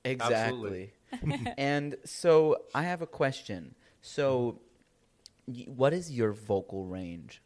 [0.05, 0.93] Exactly.
[1.57, 3.75] and so I have a question.
[4.01, 4.61] So,
[5.67, 7.41] what is your vocal range?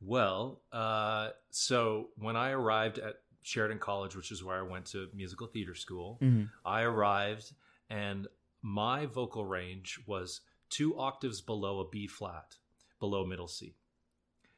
[0.00, 5.08] Well, uh, so when I arrived at Sheridan College, which is where I went to
[5.14, 6.20] musical theater school,
[6.64, 7.52] I arrived
[7.90, 8.26] and
[8.62, 12.56] my vocal range was two octaves below a B flat,
[13.00, 13.74] below middle C.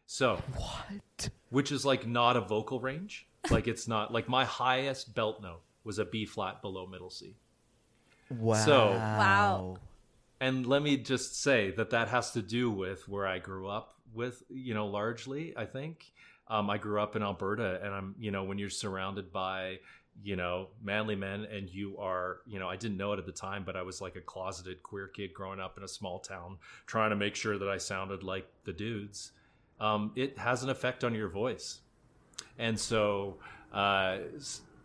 [0.07, 1.31] So What?
[1.51, 3.27] which is like not a vocal range.
[3.51, 7.37] Like it's not like my highest belt note was a B flat below middle C.
[8.31, 8.55] Wow.
[8.65, 9.77] So, Wow.
[10.41, 13.95] And let me just say that that has to do with where I grew up
[14.15, 16.13] with, you know, largely, I think.
[16.49, 19.79] Um, I grew up in Alberta and I'm, you know, when you're surrounded by,
[20.23, 23.33] you know, manly men and you are, you know, I didn't know it at the
[23.33, 26.59] time, but I was like a closeted queer kid growing up in a small town
[26.87, 29.33] trying to make sure that I sounded like the dudes.
[29.79, 31.81] Um, it has an effect on your voice.
[32.59, 33.39] And so,
[33.73, 34.19] uh,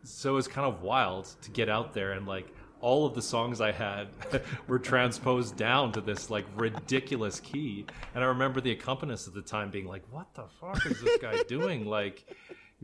[0.03, 2.47] so it's kind of wild to get out there and like
[2.81, 4.09] all of the songs I had
[4.67, 7.85] were transposed down to this like ridiculous key.
[8.13, 11.17] And I remember the accompanist at the time being like, "What the fuck is this
[11.17, 11.85] guy doing?
[11.85, 12.25] Like,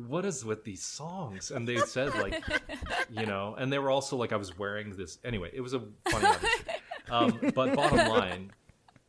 [0.07, 2.43] what is with these songs?" And they said like,
[3.09, 5.51] you know, and they were also like, I was wearing this anyway.
[5.53, 6.59] It was a funny audition.
[7.09, 8.51] Um, but bottom line,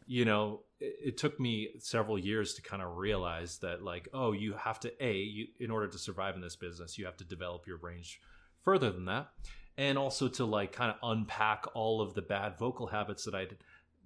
[0.06, 4.32] you know it, it took me several years to kind of realize that like oh
[4.32, 7.24] you have to a you in order to survive in this business you have to
[7.24, 8.20] develop your range
[8.60, 9.30] further than that
[9.78, 13.56] and also to like kind of unpack all of the bad vocal habits that i'd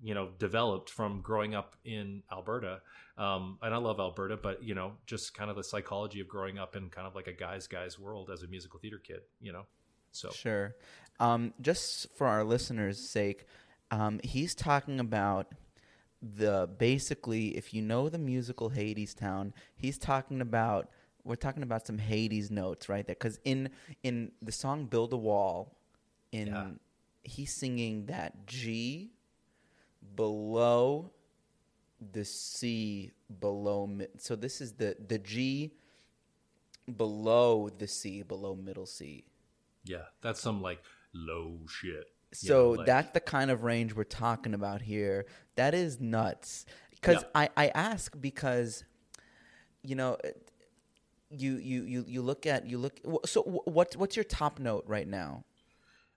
[0.02, 2.80] you know developed from growing up in alberta
[3.18, 6.58] um, and i love alberta but you know just kind of the psychology of growing
[6.58, 9.52] up in kind of like a guy's guy's world as a musical theater kid you
[9.52, 9.64] know
[10.12, 10.74] so Sure.
[11.20, 13.46] Um, just for our listeners' sake,
[13.90, 15.52] um, he's talking about
[16.22, 20.90] the basically, if you know the musical Hadestown, he's talking about
[21.24, 23.06] we're talking about some Hades notes, right?
[23.06, 23.70] there Because in
[24.02, 25.76] in the song "Build a Wall,"
[26.32, 26.70] in Yeah.
[27.22, 29.12] he's singing that G
[30.14, 31.10] below
[32.12, 33.88] the C below
[34.18, 35.72] so this is the the G
[36.96, 39.24] below the C below middle C.
[39.84, 40.80] yeah that's some like
[41.12, 45.26] low shit So know, like- that's the kind of range we're talking about here.
[45.54, 46.66] That is nuts.
[46.90, 47.28] Because Yeah.
[47.34, 48.84] I, I ask because,
[49.82, 50.28] you know, uh,
[51.30, 53.00] you you you you look at you look.
[53.24, 55.44] So wh- what what's your top note right now?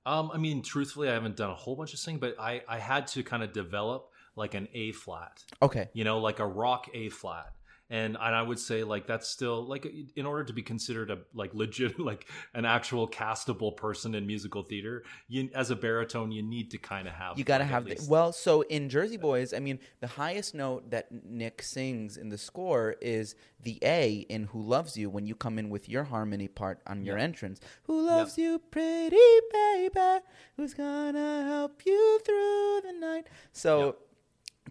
[0.09, 2.79] Um, I mean, truthfully, I haven't done a whole bunch of singing, but I, I
[2.79, 5.87] had to kind of develop like an A flat, Okay.
[5.93, 7.53] you know, like a rock A flat.
[7.91, 11.19] And, and I would say like that's still like in order to be considered a
[11.33, 16.43] like legit like an actual castable person in musical theater, you as a baritone you
[16.43, 18.31] need to kind of have You got to like, have the, well.
[18.31, 22.95] So in Jersey Boys, I mean, the highest note that Nick sings in the score
[23.01, 23.33] is
[23.63, 27.03] the A in "Who Loves You" when you come in with your harmony part on
[27.03, 27.23] your Yeah.
[27.23, 27.59] entrance.
[27.83, 29.17] Who loves you, pretty
[29.51, 30.23] baby?
[30.57, 33.27] Who's gonna help you through the night?
[33.51, 33.95] So,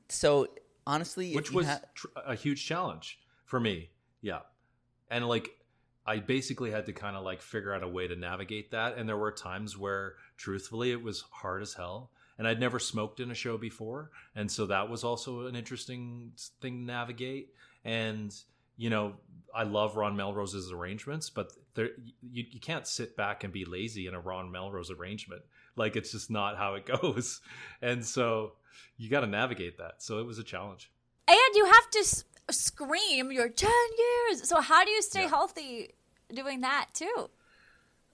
[0.08, 0.46] so
[0.88, 3.90] honestly, which was ha- tr- a huge challenge for me.
[4.20, 4.40] Yeah,
[5.10, 5.50] and like
[6.06, 8.96] I basically had to kind of like figure out a way to navigate that.
[8.96, 12.10] And there were times where, truthfully, it was hard as hell.
[12.38, 16.32] And I'd never smoked in a show before, and so that was also an interesting
[16.60, 17.52] thing to navigate.
[17.84, 18.32] And
[18.76, 19.14] you know,
[19.52, 21.90] I love Ron Melrose's arrangements, but there
[22.22, 25.42] you, you can't sit back and be lazy in a Ron Melrose arrangement.
[25.74, 27.40] Like it's just not how it goes.
[27.82, 28.52] And so
[28.96, 30.02] you got to navigate that.
[30.02, 30.90] So it was a challenge.
[31.26, 34.48] And you have to s- scream your 10 years.
[34.48, 35.28] So how do you stay Yeah.
[35.28, 35.90] healthy
[36.32, 37.30] doing that too?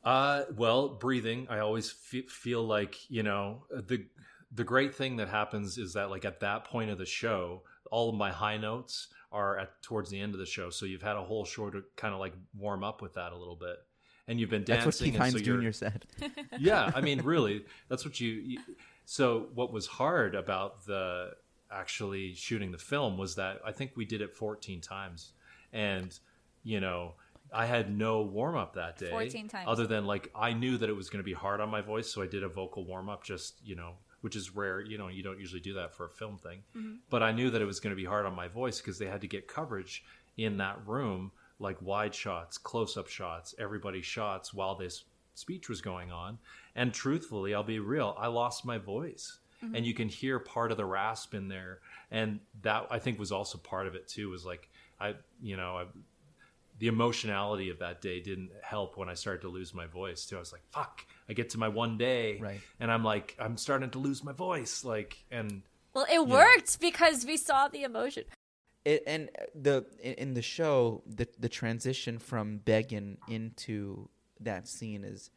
[0.02, 1.46] Uh, well, breathing.
[1.48, 4.06] I always fe- feel like you know the
[4.52, 8.10] the great thing that happens is that like at that point of the show, all
[8.10, 10.68] of my high notes are at towards the end of the show.
[10.70, 13.36] So you've had a whole show to kind of like warm up with that a
[13.36, 13.76] little bit,
[14.28, 14.84] and you've been dancing.
[14.84, 15.14] that's dancing.
[15.14, 15.90] what Keith and Hines so
[16.28, 16.30] Jr.
[16.52, 16.60] said.
[16.60, 18.58] yeah, I mean, really, that's what you, you.
[19.04, 21.32] So, what was hard about the
[21.70, 25.32] actually shooting the film was that I think we did it 14 times,
[25.72, 26.18] and
[26.62, 27.14] you know,
[27.52, 29.10] I had no warm up that day.
[29.10, 29.64] 14 times.
[29.68, 32.10] Other than like, I knew that it was going to be hard on my voice,
[32.12, 33.22] so I did a vocal warm up.
[33.24, 33.92] Just you know,
[34.22, 34.80] which is rare.
[34.80, 36.62] You know, you don't usually do that for a film thing.
[36.76, 36.94] Mm-hmm.
[37.10, 39.06] But I knew that it was going to be hard on my voice because they
[39.06, 40.04] had to get coverage
[40.36, 45.80] in that room, like wide shots, close up shots, everybody shots while this speech was
[45.80, 46.38] going on.
[46.76, 49.38] And truthfully, I'll be real, I lost my voice.
[49.62, 49.76] Mm-hmm.
[49.76, 51.78] And you can hear part of the rasp in there.
[52.10, 54.68] And that I think was also part of it too, was like
[55.00, 55.84] I you know, I
[56.78, 60.36] the emotionality of that day didn't help when I started to lose my voice too.
[60.36, 62.60] I was like, fuck, I get to my one day Right.
[62.80, 64.84] and I'm like, I'm starting to lose my voice.
[64.84, 65.62] Like and
[65.94, 68.24] Well, it worked because we saw the emotion.
[68.84, 74.08] It, and the in in the show, the the transition from begging into
[74.40, 75.30] that scene is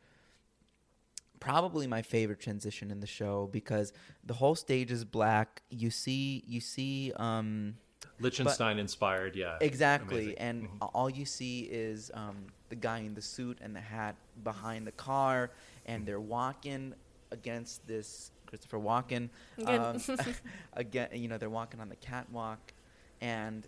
[1.39, 3.93] probably my favorite transition in the show because
[4.25, 5.61] the whole stage is black.
[5.69, 7.75] You see, you see, um,
[8.19, 9.57] Lichtenstein inspired, yeah.
[9.61, 10.37] exactly, Amazing.
[10.39, 10.89] and Mhm.
[10.93, 14.91] all you see is um, the guy in the suit and the hat behind the
[14.91, 15.51] car,
[15.85, 16.93] and they're walking
[17.31, 19.29] against this Christopher Walken.
[19.57, 19.81] Again.
[19.81, 19.97] Um,
[20.73, 22.73] again, you know, they're walking on the catwalk,
[23.21, 23.67] and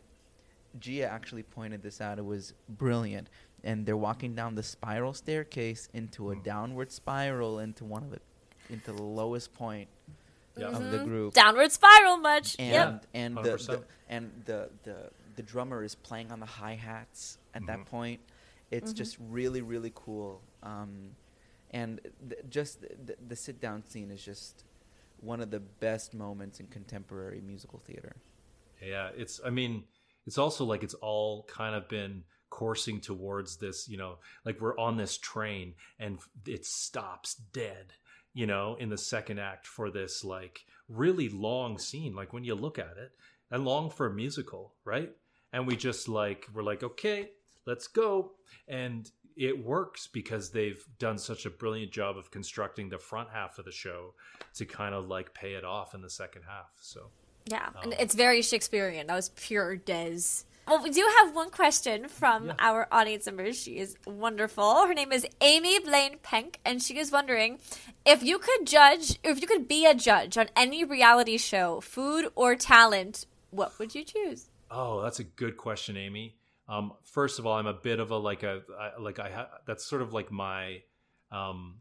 [0.80, 2.18] Gia actually pointed this out.
[2.20, 3.30] It was brilliant.
[3.64, 6.44] And they're walking down the spiral staircase into a Mm.
[6.44, 8.20] downward spiral into one of the
[8.70, 9.90] into the lowest point
[10.56, 10.68] Yeah.
[10.68, 11.34] of the group.
[11.34, 12.56] Downward spiral much.
[12.60, 13.06] And yep.
[13.14, 17.66] and the, the and the, the the drummer is playing on the hi hats at
[17.68, 17.86] that Mhm.
[17.86, 18.22] point.
[18.72, 20.42] It's just really really cool.
[20.64, 21.16] Um,
[21.72, 22.00] and
[22.30, 24.64] th- just the, the sit down scene is just
[25.22, 28.16] one of the best moments in contemporary musical theater.
[28.82, 29.42] Yeah, it's.
[29.46, 29.84] I mean,
[30.26, 33.88] it's also like it's all kind of been coursing towards this.
[33.88, 37.94] You know, like we're on this train and it stops dead.
[38.34, 42.16] You know, in the second act for this like really long scene.
[42.16, 43.12] Like when you look at it,
[43.52, 45.12] and long for a musical, right?
[45.52, 47.32] And we just like we're like, okay,
[47.66, 48.34] let's go,
[48.68, 53.58] and it works because they've done such a brilliant job of constructing the front half
[53.58, 54.14] of the show
[54.56, 56.72] to kind of like pay it off in the second half.
[56.82, 57.10] So.
[57.46, 59.08] Yeah, and Um, it's very Shakespearean.
[59.08, 60.44] That was pure Des.
[60.70, 62.54] Well, we do have one question from Yeah.
[62.60, 63.52] our audience member.
[63.54, 64.86] She is wonderful.
[64.86, 67.60] Her name is Amy Blaine Penk, and she is wondering
[68.06, 72.30] if you could judge, if you could be a judge on any reality show, food
[72.36, 74.52] or talent, what would you choose?
[74.70, 76.36] Oh, that's a good question, Amy.
[76.68, 79.50] Um, first of all, I'm a bit of a like a I, like I ha-
[79.66, 80.84] that's sort of like my
[81.32, 81.78] um,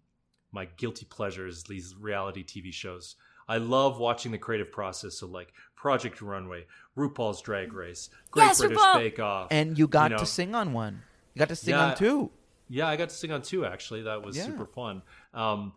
[0.51, 1.65] my guilty pleasures.
[1.65, 3.17] These reality TV shows.
[3.49, 5.19] I love watching the creative process.
[5.19, 8.95] So like Project Runway, RuPaul's Drag Race, Great Yes, British RuPaul!
[8.95, 10.19] Bake Off, And you got know.
[10.19, 11.03] to sing on one.
[11.35, 11.87] You got to sing Yeah.
[11.93, 12.31] on two.
[12.69, 14.03] Yeah, I got to sing on two actually.
[14.03, 14.45] That was Yeah.
[14.47, 15.03] super fun.
[15.33, 15.73] Um,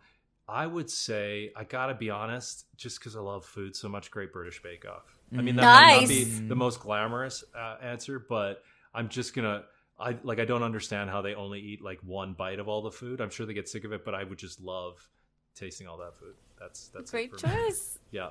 [0.48, 4.10] I would say I gotta be honest, just because I love food so much.
[4.10, 5.16] Great British Bake Off.
[5.34, 8.62] I mean, that might not be the most glamorous uh, answer, but
[8.92, 9.64] I'm just gonna.
[9.98, 10.40] I like.
[10.40, 13.20] I don't understand how they only eat like one bite of all the food.
[13.20, 15.08] I'm sure they get sick of it, but I would just love
[15.54, 16.34] tasting all that food.
[16.62, 17.52] That's that's Great for me.
[17.54, 17.98] choice.
[18.12, 18.30] Yeah,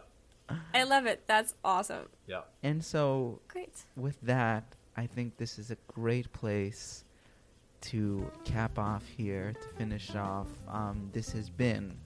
[0.73, 1.23] I love it.
[1.27, 2.07] That's awesome.
[2.27, 2.41] yeah.
[2.63, 3.73] And so Great.
[3.97, 4.63] with that,
[4.95, 7.03] I think this is a great place
[7.89, 10.47] to cap off here, to finish off.
[10.67, 11.97] Um, this has been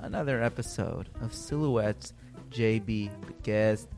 [0.00, 2.14] another episode of Silhouettes
[2.50, 3.88] JB the guest,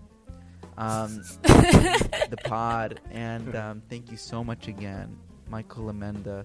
[0.77, 5.17] um, the pod, and um, thank you so much again,
[5.49, 6.45] Michael Lomenda.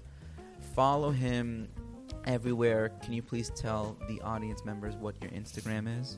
[0.76, 1.68] Follow him
[2.26, 2.90] everywhere.
[3.04, 6.18] Can you please tell the audience members what your Instagram is?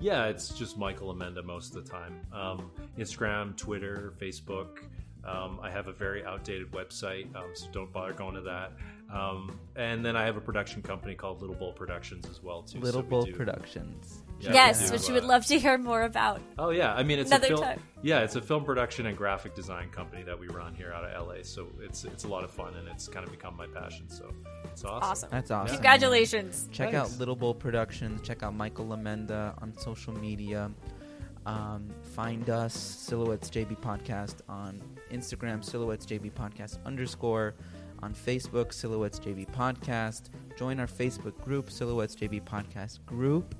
[0.00, 2.20] Yeah, it's just Michael Lomenda most of the time.
[2.32, 4.78] Um, Instagram, Twitter, Facebook.
[5.24, 8.72] Um, I have a very outdated website, um, so don't bother going to that.
[9.12, 12.78] Um, and then I have a production company called Little Bull Productions as well too.
[12.80, 14.22] Little so Bull do- Productions.
[14.38, 16.40] Yeah, yes, which you would love to hear more about.
[16.58, 17.62] Oh yeah, I mean it's Another a film.
[17.62, 17.82] time.
[18.02, 21.26] Yeah, it's a film production and graphic design company that we run here out of
[21.26, 21.36] LA.
[21.42, 24.08] So it's it's a lot of fun and it's kind of become my passion.
[24.10, 24.30] So
[24.64, 25.02] it's awesome.
[25.10, 25.28] Awesome.
[25.32, 25.76] That's awesome.
[25.76, 26.68] Congratulations.
[26.70, 27.12] Check Thanks.
[27.14, 28.20] out Little Bull Productions.
[28.20, 30.70] Check out Michael Lomenda on social media.
[31.46, 34.82] Um, find us Silhouettes JB Podcast on
[35.12, 37.54] Instagram, Silhouettes JB Podcast underscore.
[38.02, 40.24] On Facebook, Silhouettes JB Podcast.
[40.58, 43.54] Join our Facebook group, Silhouettes JB Podcast group.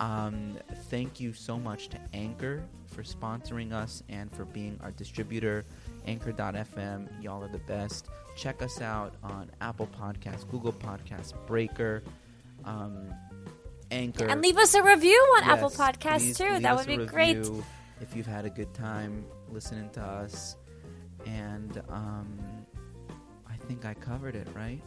[0.00, 0.58] Um,
[0.90, 5.64] thank you so much to Anchor for sponsoring us and for being our distributor.
[6.06, 8.08] Anchor.fm, y'all are the best.
[8.36, 12.02] Check us out on Apple Podcasts, Google Podcasts, Breaker,
[12.64, 13.12] um,
[13.90, 14.26] Anchor.
[14.26, 16.60] And leave us a review on Yes, Apple Podcasts please too.
[16.60, 17.38] That would be great.
[18.00, 20.56] If you've had a good time listening to us,
[21.24, 22.38] and um,
[23.48, 24.82] I think I covered it right.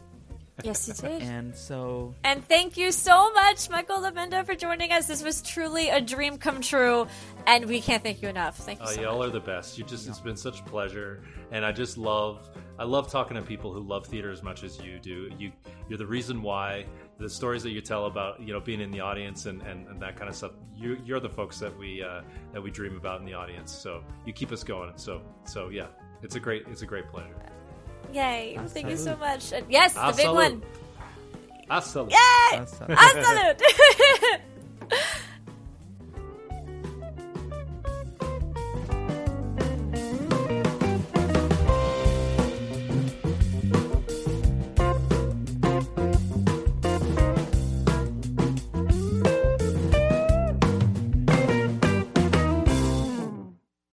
[0.64, 1.22] Yes, you did.
[1.22, 5.06] And so, And thank you so much, Michael Lomenda, for joining us.
[5.06, 7.06] This was truly a dream come true,
[7.46, 8.58] and we can't thank you enough.
[8.58, 9.28] Thank you Oh, so y'all much.
[9.28, 9.78] are the best.
[9.78, 13.42] You just it's been such a pleasure, and I just love I love talking to
[13.42, 15.30] people who love theater as much as you do.
[15.38, 15.50] You
[15.88, 16.84] you're the reason why
[17.18, 20.00] the stories that you tell about you know being in the audience and, and, and
[20.02, 20.52] that kind of stuff.
[20.76, 22.20] You you're the folks that we uh,
[22.52, 23.72] that we dream about in the audience.
[23.72, 24.92] So you keep us going.
[24.96, 25.86] So so yeah,
[26.22, 27.34] it's a great it's a great pleasure.
[28.12, 28.58] Yay.
[28.68, 29.52] Thank you so much.
[29.52, 30.62] And yes, the Ah, big one.
[31.68, 32.10] Hasta luego.
[32.10, 32.58] Yay!
[32.58, 33.62] that's, Ah, salute.